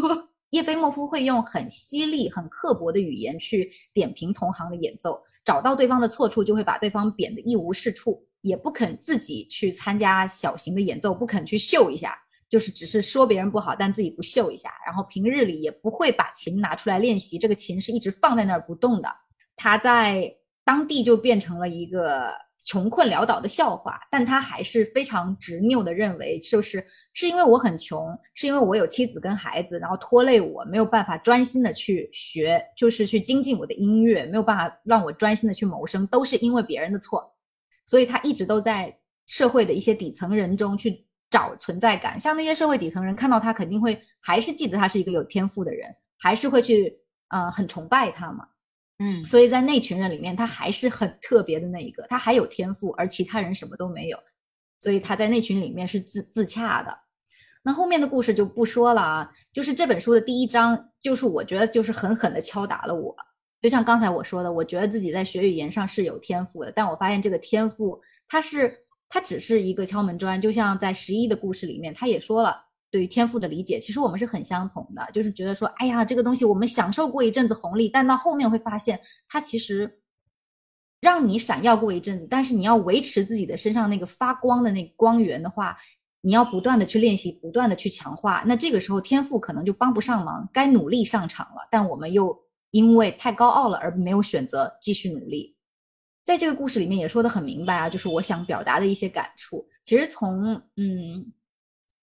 [0.50, 12.16] 叶菲莫夫会用很犀利、很刻薄的语言去点评同行的演奏，找到对方的错处就会把对方贬得一无是处，也不肯自己去参加小型的演奏，不肯去秀一下，
[12.48, 14.70] 就是只是说别人不好，但自己不秀一下。
[14.87, 19.09] 然后平日里也不会把琴拿出来练习，这个琴是一直放在那儿不动的。
[19.56, 20.32] 他在
[20.64, 22.45] 当地就变成了一个。
[22.66, 37.33] 穷困潦倒的笑话，但他还是非常执拗的认为，就是是因为我很穷，是因为我有妻子跟孩子，然后拖累我没有办法专心的去学，就是去精进我的音乐，没有办法让我专心的去谋生，都是因为别人的错，
[37.87, 38.92] 所以他一直都在
[39.26, 46.98] 社会的一些底层人中去找存在感，像那些社会底层人看到他，肯定会还是记得他是一个有天赋的人，还是会去
[47.29, 48.44] 呃很崇拜他嘛。
[48.98, 54.18] 嗯，所以在那群人里面，他还是很特别的那一个，他还有天赋，而其他人什么都没有，
[54.80, 56.96] 所以他在那群里面是自自洽的。
[57.62, 63.14] 那后面的故事就不说了啊，就是这本书的第一章，就是我觉得就是狠狠的敲打了我。
[63.61, 68.78] 就像刚才我说的，我觉得自己在学语言上是有天赋的，但我发现这个天赋，它是
[69.09, 70.40] 它只是一个敲门砖。
[70.40, 72.65] 就像在十一的故事里面，他也说了。
[72.90, 80.01] 对于天赋的理解，其实我们是很相同的，就是觉得说，哎呀，这个东西我们享受过一阵子红利，但到后面会发现，它其实
[81.01, 85.77] 让你闪耀过一阵子，但是你要维持自己的身上那个发光的那个光源的话，
[86.20, 92.37] 你要不断的去练习，不断的去强化，那这个时候天赋可能就帮不上忙，该努力上场了，但我们又
[92.70, 95.57] 因为太高傲了而没有选择继续努力。
[96.25, 99.66] 在这个故事里面也说的很明白啊，就是我想表达的一些感触。
[99.85, 101.33] 其实从嗯。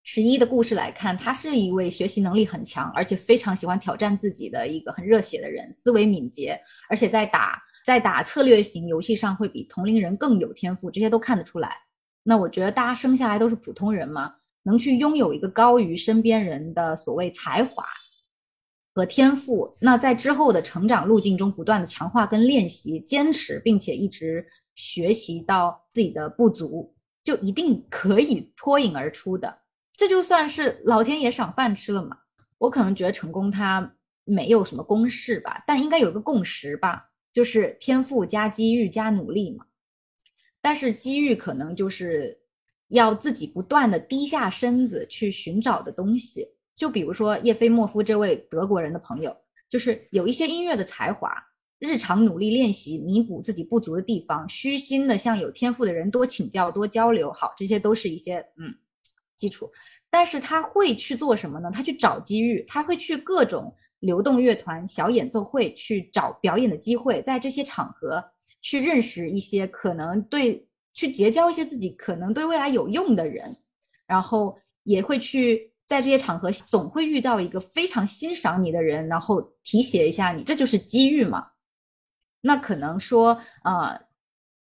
[0.06, 11.74] 十一的故事来看，他是一位学习能力很强，而且非常喜欢挑战自己的一个很热血的人，思维敏捷，而且在打在打策略型游戏上会比同龄人更有天赋，这些都看得出来。
[12.22, 17.82] 那我觉得大家生下来都是普通人嘛，能去拥有一个高于身边人的所谓才华
[18.94, 29.63] 和天赋，那在之后的成长路径中不断的强化跟练习，坚持，并且一直学习到自己的不足，就一定可以脱颖而出的。
[29.96, 32.18] 这就算是老天爷赏饭吃了嘛？
[32.58, 39.66] 我可能觉得成功它没有什么公式吧，但应该有个共识吧，就是天赋加机遇加努力嘛。
[40.60, 42.36] 但是机遇可能就是
[42.88, 46.48] 要自己不断的低下身子去寻找的东西。
[46.74, 49.36] 就比如说叶菲莫夫这位德国人的朋友，
[49.68, 51.30] 就是有一些音乐的才华，
[51.78, 57.32] 日常努力练习，弥补自己不足的地方，虚心的向有天赋的人多请教、多交流。
[57.32, 58.74] 好，这些都是一些嗯。
[59.36, 59.70] 基础，
[60.10, 61.70] 但是他会去做什么呢？
[61.74, 68.24] 他去找机遇，他会去各种流动乐团、小演奏会去找表演的机会，在这些场合
[68.62, 73.56] 去认识一些可能对，去结交一些自己可能对未来有用的人，
[74.06, 81.46] 然后也会去在这些场合总会遇到一个非常欣赏你的人，然后提携一下你，这就是机遇嘛。
[82.40, 84.00] 那可能说啊。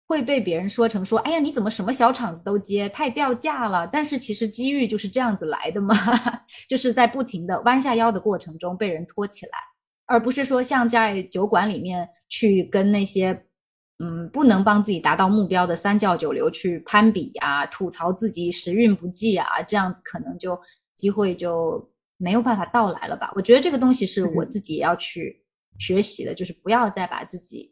[0.10, 3.88] 会被别人说成说，哎呀，你怎么什么小场子都接，太掉价了。
[3.94, 5.94] 但是其实机遇就是这样子来的嘛，
[6.68, 9.52] 就是在不停的弯下腰的过程中被人托起来，
[10.08, 13.40] 而不是说像在酒馆里面去跟那些，
[14.00, 20.60] 嗯，不能帮自己达到目标的三教九流去攀比啊，吐槽自己时运不济啊，这样子可能就
[20.96, 21.88] 机会就
[22.18, 23.32] 没有办法到来了吧。
[23.36, 25.40] 我觉得这个东西是我自己也要去
[25.78, 27.72] 学习的，就是不要再把自己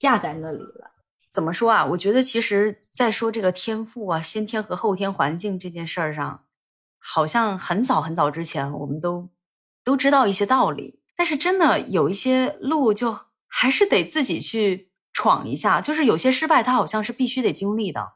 [0.00, 0.90] 架在那里了。
[1.32, 1.86] 怎么说啊？
[1.86, 6.44] 我觉得其实，在说这个天赋啊、先天和后天环境这件事儿上，
[6.98, 9.30] 好像很早很早之前我们都
[9.82, 13.18] 都知道一些道理，但是真的有一些路，就
[13.48, 15.80] 还是得自己去闯一下。
[15.80, 18.12] 就是有些失败，它好像是必须得经历的。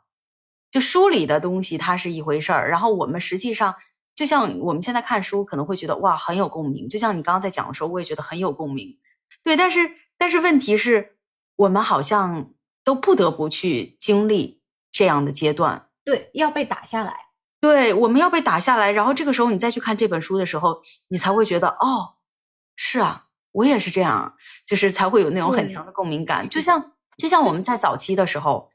[0.70, 3.74] 就书里的东西，它是一回事儿，然后我们实际上，
[4.14, 6.86] 就像我们现在看书，可能会觉得哇很有共鸣。
[6.86, 8.98] 就像你刚刚在讲的时候，我也觉得很有共鸣。
[9.42, 11.16] 对，但是但是问题是，
[11.56, 12.52] 我们好像
[12.86, 14.62] 都不得不去经历
[14.92, 15.88] 这样的阶段。
[16.04, 17.14] 对，要被打下来。
[17.60, 22.14] 对，我们要被打下来，然后这个时候你再去看这本书的时候，你才会觉得哦，
[22.76, 24.34] 是啊，我也是这样，
[24.64, 26.48] 就是才会有那种很强的共鸣感。
[26.48, 28.70] 就像就像我们在早期的时候。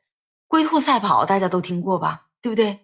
[0.47, 2.27] 龟兔赛跑，大家都听过吧？
[2.41, 2.77] 对不对？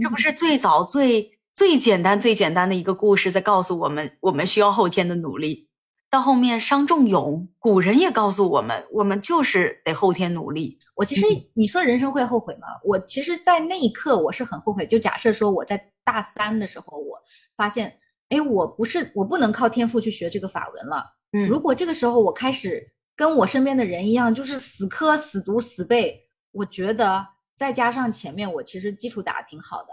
[0.00, 5.68] 这不 是最早最最简单、最简单的一个故事，在告诉我们，我们需要后天的努力。
[6.12, 10.78] 到后面，伤仲永，古人也告诉我们，我们就是得后天努力。
[10.94, 12.66] 我其实你说人生会后悔吗？
[12.84, 14.86] 我其实，在那一刻，我是很后悔。
[14.86, 17.18] 就假设说我在大三的时候，我
[17.56, 17.98] 发现，
[18.28, 21.02] 哎，我不是，我不能靠天赋去学这个法文了。
[21.32, 22.86] 嗯，如果这个时候我开始
[23.16, 26.20] 跟我身边的人一样，就是死磕、死读、死背。
[26.50, 29.88] 我觉得再加上前面我其实基础打得挺好的，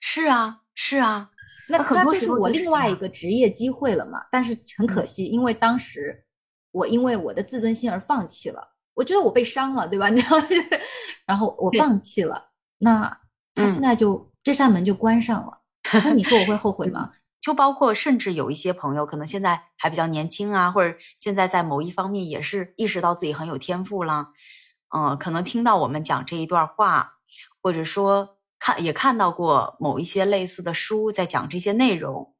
[0.00, 1.30] 是啊是啊，
[1.70, 4.20] 那那这是我另外一个职业机会了嘛？
[4.30, 6.24] 但是很可惜，因为当时
[6.72, 8.62] 我因为我的自尊心而放弃了，
[8.94, 10.08] 我觉得我被伤了，对吧？
[10.10, 10.38] 然后
[11.26, 13.20] 然后我放弃了，那
[13.54, 15.60] 他现在就这扇门就关上了。
[15.92, 17.12] 那你说我会后悔吗？
[17.40, 24.28] 就包括甚至有一些朋友可能现在还比较年轻啊，或者现在在某一方面也是意识到自己很有天赋了。
[24.94, 27.14] 嗯，可能听到我们讲这一段话，
[27.62, 32.32] 或者说看也看到过某一些类似的书在讲这些内容，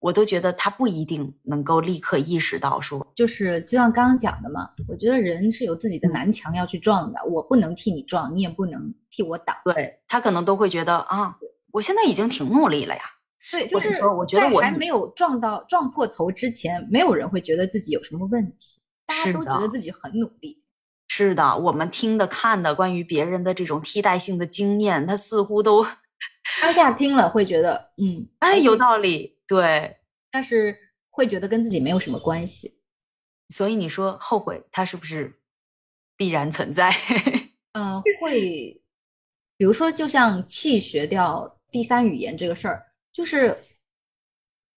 [0.00, 9.54] 我都觉得他不一定能够立刻意识到说，就是就像刚刚讲的嘛，我觉得人是有自己的南墙要去撞的，我不能替你撞，你也不能替我挡。
[9.66, 11.36] 对他可能都会觉得啊，
[11.70, 13.02] 我现在已经挺努力了呀。
[13.50, 20.61] 对，就是说，我觉得我还没有撞到撞破头之前，没有人会觉得自己有什么问题，大家都觉得自己很努力。
[21.14, 25.84] 是的，我们听的、看的，关于别人的这种替代性的经验，他似乎都
[26.62, 29.98] 当下听了会觉得，嗯，哎，有道理，对，
[30.30, 30.74] 但是
[31.10, 32.78] 会觉得跟自己没有什么关系。
[33.50, 35.38] 所以你说后悔，它是不是
[36.16, 36.90] 必然存在？
[37.78, 38.80] 嗯，会，
[39.58, 42.82] 比如说，就像弃学掉第三语言这个事儿，
[43.12, 43.54] 就是。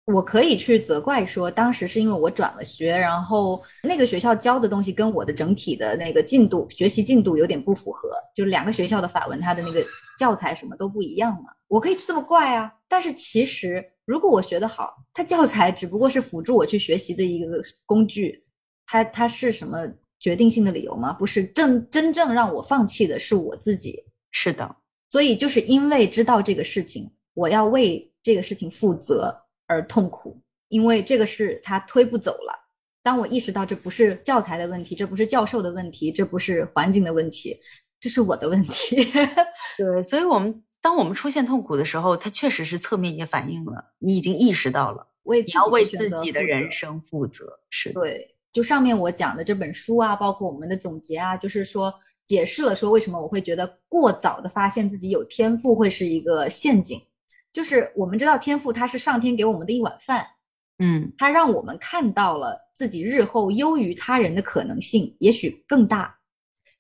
[0.06, 9.82] 我可以去责怪说，当时是因为我转了学，然后那个学校教的东西跟我的整体的那个进度、学习进度有点不符合，就两个学校的法文，它的那个
[10.20, 11.52] 教材什么都不一样嘛。
[11.70, 18.44] 我可以这么怪啊，但是其实如果我学得好，它教材只不过是辅助我去学习的一个工具，
[18.86, 19.88] 它它是什么
[20.20, 21.14] 决定性的理由吗？
[21.14, 24.04] 不是，正真正让我放弃的是我自己。
[24.32, 24.76] 是的，
[25.10, 29.34] 所以就是因为知道这个事情，我要为这个事情负责。
[29.74, 32.54] 而痛苦，因为这个是他推不走了。
[33.02, 37.60] 当我意识到这不是教材的问题，这不是教授的问题，这不是环境的问题，
[38.00, 39.04] 这是我的问题。
[39.78, 47.60] 对，所以，我们当我们出现痛苦的时候，它确实是侧面也反映了你已经意识到了，你要为自己的人生负责。
[47.70, 51.94] 是对，就上面我讲的这本书啊，包括我们的总结啊，就是说
[52.26, 57.02] 解释了说为什么我会觉得过早的发现自己有天赋会是一个陷阱。
[57.54, 60.26] 就是我们知道天赋，它是上天给我们的一碗饭，
[60.80, 66.18] 嗯，它让我们看到了自己日后优于他人的可能性，也许更大。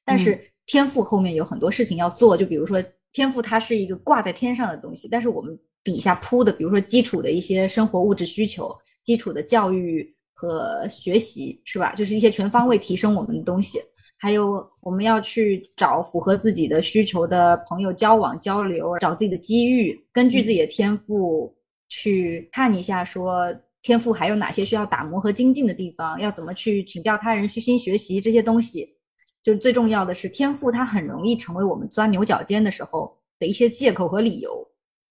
[0.03, 11.93] 但是天赋后面有很多事情要做，就比如说天赋它是一个挂在天上的东西，但是我们底下铺的，比如说基础的一些生活物质需求、基础的教育和学习，是吧？
[11.93, 13.79] 就是一些全方位提升我们的东西。
[14.23, 21.53] 还有，我们要去找符合自己的需求的朋友交往交流，找自己的机遇，根据自己的天赋
[21.89, 28.95] 去看一下，说天赋还有哪些需要打磨和精进的地方，要怎么去请教他人、虚心学习这些东西。
[29.43, 34.65] 就是最重要的是，天赋它很容易成为我们钻牛角尖的时候的一些借口和理由。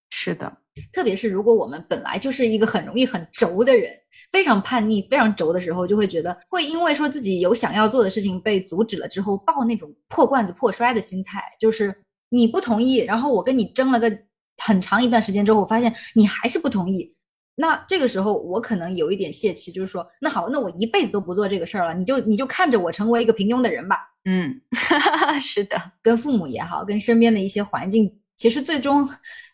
[0.08, 0.50] 是的，
[0.92, 3.92] 特别是如果我们本来就是一个很容易很轴的人。
[4.30, 11.94] 非常叛逆、非常轴的时候，就会觉得会因为说自己有想要做的事情被阻止了之后，抱那种破罐子破摔的心态，就是
[12.30, 14.10] 你不同意，然后我跟你争了个
[14.56, 17.14] 很长一段时间之后，我发现你还是不同意，
[17.56, 23.98] 那这个时候我可能有一点泄气，就是说，那好，那我一辈子都不做这个事儿了，你就你就看着我成为一个平庸的人吧。
[24.24, 24.62] 嗯，
[25.42, 29.06] 是的，跟父母也好，跟身边的一些环境，其实最终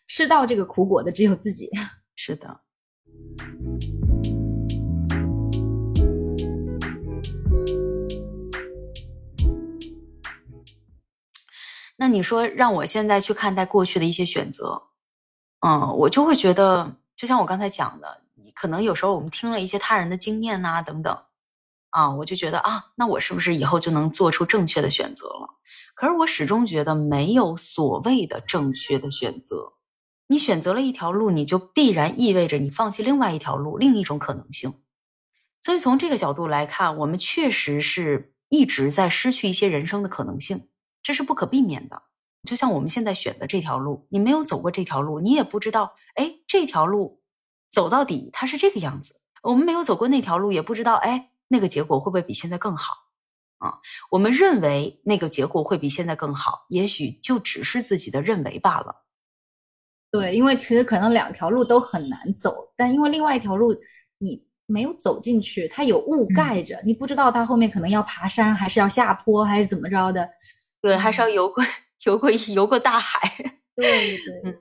[0.09, 1.69] 吃到这个苦果的只有自己。
[2.17, 2.59] 是的。
[11.95, 14.81] 那你说让我现在去看待过去的一些选择，
[15.59, 18.21] 嗯，我就会觉得，就像我刚才讲的，
[18.55, 21.17] 可能有时候我们听了一些他人的经验呐，等等，
[21.91, 25.49] 啊，我就觉得啊，那我是不是以后就能做出正确的选择了？
[25.93, 29.73] 可是我始终觉得没有所谓的正确的选择。
[30.31, 34.75] 你选择了一条路，你就必然意味着你放弃另外一条路，另一种可能性。
[35.59, 40.69] 所以从这个角度来看，我们确实是一直在失去一些人生的可能性，
[41.01, 42.03] 这是不可避免的。
[42.47, 47.23] 就像我们现在选的这条路，你没有走过这条路，你也不知道，哎，这条路
[47.71, 49.19] 走到底它是这个样子。
[49.41, 52.93] 我们没有走过那条路，也不知道，哎，那个结果会不会比现在更好
[53.57, 53.79] 啊？
[54.11, 59.07] 我们认为那个结果会比现在更好，也许就只是自己的认为罢了。
[60.11, 63.75] 对，因为其实可能两条路都很难走，但因为另外一条路
[64.17, 70.29] 你没有走进去，它有雾盖着，你不知道它后面可能要爬山，还是要下坡，还是怎么着的。
[70.81, 71.63] 对，还是要游过。
[72.05, 73.19] 游过游过大海，
[73.75, 74.57] 对对，嗯，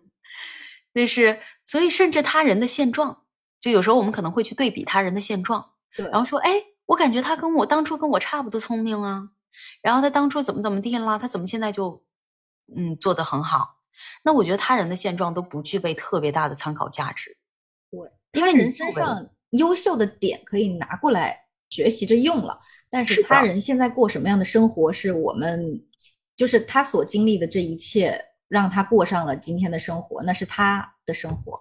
[0.92, 3.22] 那是所以，甚至他人的现状，
[3.60, 5.64] 就有时候我们可能会去对比他人的现状，
[5.96, 9.28] 对，然后说，哎，我感觉他跟我当初跟我差不多聪明啊，
[9.80, 12.02] 然后他当初怎么怎么地了，他怎么现在就，
[12.76, 13.77] 嗯，做得很好？
[14.22, 17.36] 那我觉得他人的现状都不具备特别大的参考价值，
[17.90, 21.38] 对，因为人身上优秀的点可以拿过来
[21.70, 22.58] 学习着用了，
[22.90, 25.84] 但是他人现在过什么样的生活，是我们。
[26.36, 31.60] 就是他所经历的这一切，让他过上了今天的生活，那是他的生活。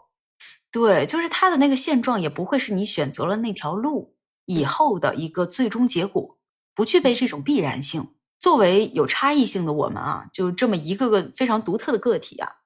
[0.71, 4.15] 对，就是他的那个现状，也不会是你选择了那条路
[4.45, 6.38] 以后的一个最终结果，
[6.75, 8.13] 不具备这种必然性。
[8.39, 12.57] 作为有差异性的我们啊，就这么一个个非常独特的个体啊，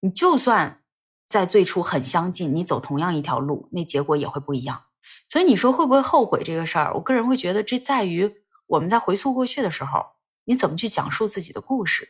[0.00, 0.82] 你就算
[1.28, 4.84] 在最初很相近，你走同样一条路，那结果也会不一样。
[5.28, 6.92] 所以你说会不会后悔这个事儿？
[6.94, 8.32] 我个人会觉得，这在于
[8.66, 10.04] 我们在回溯过去的时候。
[10.48, 12.08] 你怎么去讲述自己的故事？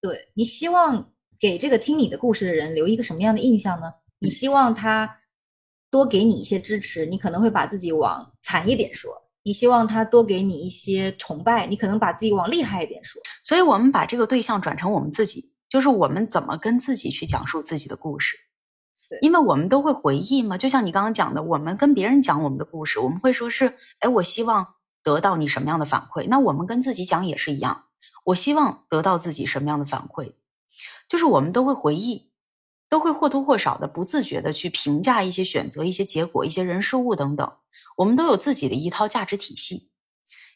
[0.00, 3.92] 对你希望给这个听你的故事的人留一个什么样的印象呢？
[4.20, 5.18] 你希望他
[5.90, 9.12] 多给你一些支持，你可能会把自己往惨一点说；
[9.44, 13.22] 你希望他多给你一些崇拜，你可能把自己往厉害一点说。
[13.44, 18.36] 所以，我们把这个对象转成我们自己，就是我们怎么跟自己去讲述自己的故事。
[19.08, 24.74] 对，因为我们都会回忆嘛，就像你刚刚讲的，我们跟别人讲我们的故事，我们会说是：哎，我希望。
[25.04, 26.26] 得到你什么样的反馈？
[26.30, 27.84] 那我们跟自己讲也是一样。
[28.24, 30.32] 我希望得到自己什么样的反馈？
[31.06, 32.30] 就是我们都会回忆，
[32.88, 37.52] 都会或多或少的不自觉的去评价一些选择、一些结果、一些人事物等等。
[37.96, 39.90] 我们都有自己的一套价值体系。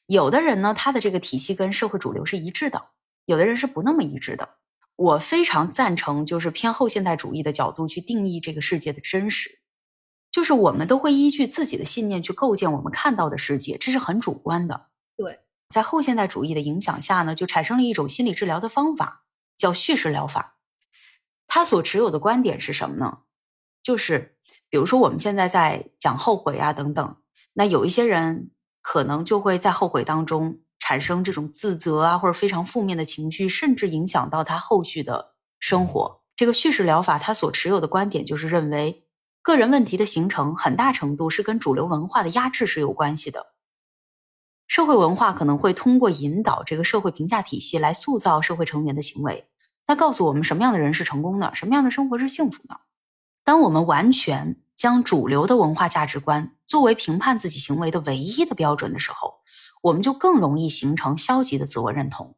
[0.07, 2.78] 有的人呢，他的这个体系跟社会主流是一致的；
[3.26, 4.57] 有的人是不那么一致的。
[4.97, 9.61] 我非常赞成，就是偏后现代主义的角度去定义这个世界的真实。
[10.30, 14.89] 就是我们都会依据自己的信念去构建我们看到的世界，这是很主观的。
[15.16, 19.24] 对，在后现代主义的影响下呢，就产生了一种心理治疗的方法，
[19.57, 20.57] 叫叙事疗法。
[21.47, 23.18] 他所持有的观点是什么呢？
[23.82, 24.36] 就是
[24.68, 27.16] 比如说我们现在在讲后悔啊等等，
[27.59, 36.20] 那有一些人可能就会在后悔当中产生这种自责啊，或者非常负面的情绪，甚至影响到他后续的生活。
[36.36, 39.04] 这个叙事疗法他所持有的观点就是认为。
[39.42, 43.46] 个人问题的形成，很大程度是跟主流文化的压制是有关系的。
[44.66, 49.48] 社会文化可能会通过引导这个社会评价体系来塑造社会成员的行为，
[49.86, 52.78] 它告诉我们什么样的人是成功的，什么样的生活是幸福的。
[53.42, 59.40] 当我们完全将主流的文化价值观作为评判自己行为的唯一的标准的时候，
[59.82, 62.36] 我们就更容易形成消极的自我认同。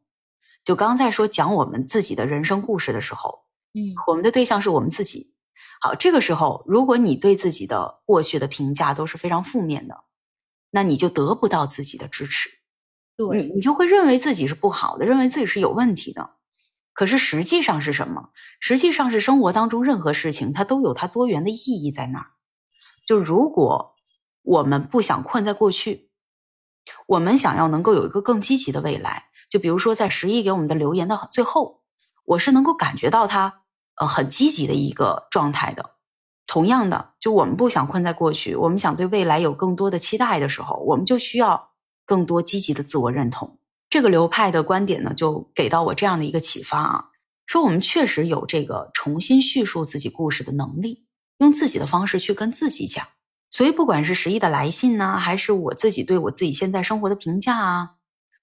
[0.63, 5.33] 就刚才说讲我们自己的人生故事的时候，嗯，我们的对象是我们自己。
[5.81, 10.03] 好，这个时候，如果你对自己的过去的评价都是非常负面的，
[10.69, 12.49] 那你就得不到自己的支持，
[13.17, 16.29] 对你，你就会认为自己是不好的，认为自己是有问题的。
[16.93, 18.29] 可是实际上是什么？
[18.59, 22.27] 实际上是生活当中任何事情，它都有它多元的意义在那儿。
[23.05, 23.95] 就如果
[24.43, 26.09] 我们不想困在过去，
[27.07, 31.81] 我们想要能够有一个更积极的未来，就比如说在十一给我们的留言的最后，
[32.25, 33.59] 我是能够感觉到他。
[33.95, 35.97] 呃，很积极的一个状态的。
[36.47, 41.71] 同样的，就我们不想困在过去，我们想对未来有更多的期待的时候，我们就需要
[42.05, 43.59] 更多积极的自我认同。
[43.89, 47.05] 这个流派的观点呢，就给到我这样的一个启发啊，
[47.45, 51.05] 说我们确实有这个重新叙述自己故事的能力，
[51.37, 53.05] 用自己的方式去跟自己讲。
[53.51, 57.89] 所以，不管是十一的来信呢，还是我自己对我自己现在生活的评价啊，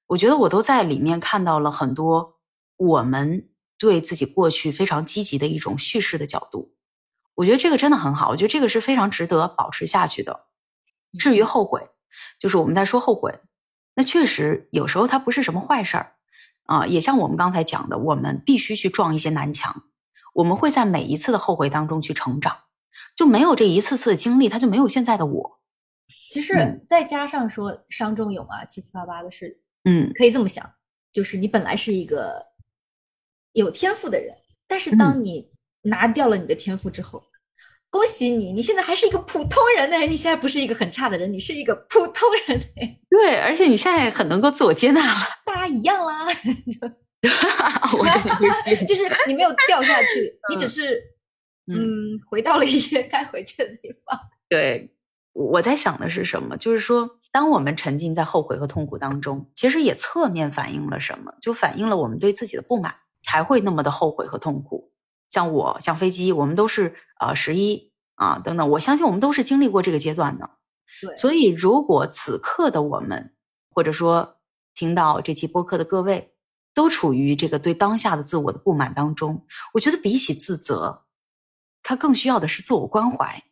[0.06, 2.36] 我觉得我都在里面看到了很多
[2.76, 3.48] 我们。
[3.80, 6.74] 对自己过去非常积极的一种叙事的角度，
[7.36, 8.30] 我觉得这个真的很好。
[8.30, 10.46] 我觉得这个是非常值得保持下去的。
[11.16, 11.88] 至于后悔，
[12.40, 13.38] 就是我们在说后悔，
[13.94, 16.16] 那确实有时候它不是什么坏事儿
[16.64, 16.88] 啊。
[16.88, 19.84] 也像我们刚才讲的，我们必须去撞一些南墙。
[20.34, 22.56] 我们会在每一次的后悔当中去成长，
[23.18, 25.58] 就没有这一次次的经历，他就没有现在的我。
[26.30, 30.72] 其实嗯再加上说伤仲永啊，七七八八的事，嗯可以这么想，
[31.12, 32.46] 就是你本来是一个
[33.54, 34.32] 有天赋的人，
[34.68, 35.50] 但是当你
[35.82, 37.20] 拿掉了你的天赋之后，
[37.90, 39.98] 恭喜你，你现在还是一个普通人呢。
[40.06, 46.24] 你现在不是一个很差的人，你是一个普通人呢， 对，而且你现在很能够自我接纳了，大家一样啦。
[47.98, 48.86] 我真的会信。
[48.86, 51.02] 就是你没有掉下去，你只是
[51.68, 54.18] 嗯嗯回到了一些该回去的地方。
[54.48, 54.90] 对，
[55.32, 56.56] 我在想的是什么？
[56.56, 61.32] 就是说，当我们沉浸在后悔和痛苦当中，其实也侧面反映了什么？
[61.40, 64.92] 就反映了我们对自己的不满，才会那么的后悔和痛苦。
[65.28, 70.48] 像我，像飞机，我们都是呃十一啊等等，我相信我们都是经历过这个阶段的。
[71.02, 73.34] 对，所以，如果此刻的我们，
[73.70, 74.38] 或者说
[74.74, 76.32] 听到这期播客的各位，
[76.72, 79.44] 都处于这个对当下的自我的不满当中，
[79.74, 81.02] 我觉得比起自责，
[81.88, 83.42] 他更需要的是自我关怀，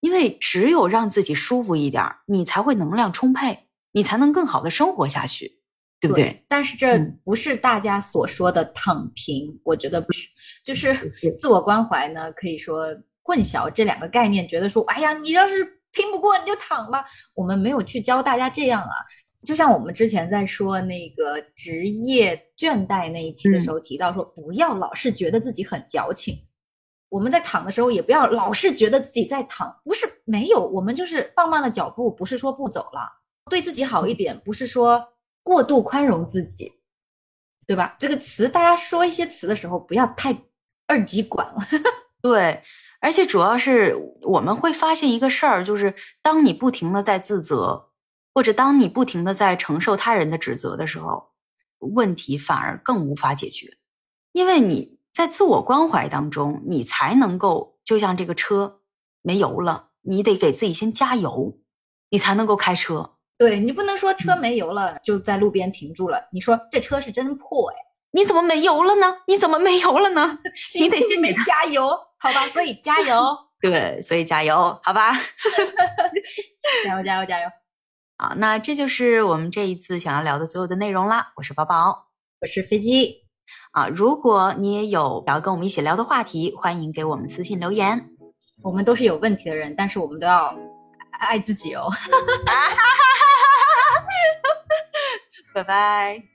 [0.00, 3.60] 因为只有让自己舒服一点儿，你才会能量充沛，
[3.92, 5.62] 你才能更好的生活下去，
[5.98, 6.44] 对不对？
[6.48, 10.20] 但是这嗯不是大家所说的躺平，我觉得不是，
[10.62, 17.06] 就是是自我关怀呢，可以说混淆这两个概念，觉得说，哎呀，你要是拼不过你就躺吧。
[17.32, 18.92] 我们没有去教大家这样啊。
[19.46, 26.36] 就像我们之前在说那个职业倦怠那一期的时候提到说，不要老是觉得自己很矫情。
[27.12, 33.06] 我们在躺的时候，也不要老是觉得自己在躺，不是没有，我们就是放慢了脚步，不是说不走了，
[33.50, 35.06] 对自己好一点，不是说
[35.42, 36.72] 过度宽容自己，
[37.66, 37.94] 对吧？
[37.98, 40.34] 这个词大家说一些词的时候，不要太
[40.86, 41.58] 二极管了。
[42.22, 42.62] 对，
[43.02, 47.90] 而且主要是我们会发现一个事儿，就是当你不停的在自责，
[48.32, 51.32] 或者当你不停的在承受他人的指责的时候，
[51.80, 53.76] 问题反而更无法解决，
[54.32, 58.80] 因为你在自我关怀当中，你才能够就像这个车
[59.20, 61.58] 没油了，你得给自己先加油，
[62.10, 63.16] 你才能够开车。
[63.38, 67.74] 对你不能说嗯车没油了就在路边停住了，你说这车是真破哎，
[68.12, 69.18] 你怎么没油了呢？
[69.26, 70.38] 你怎么没油了呢？
[70.78, 71.88] 你得先给没加油，
[72.18, 72.46] 好吧？
[72.48, 75.12] 所以加油， 对，所以加油，好吧？
[76.84, 77.48] 加油，加油，加油！
[78.16, 81.32] 好，那这就是我们这一次想要聊的所有的内容啦。
[81.36, 82.06] 我是宝宝
[82.40, 83.21] 我是飞机，
[83.72, 88.06] 啊，如果你也有想要跟我们一起聊的话题，欢迎给我们私信留言。
[88.62, 90.54] 我们都是有问题的人，但是我们都要
[91.10, 91.88] 爱自己哦。
[95.54, 96.31] 拜拜。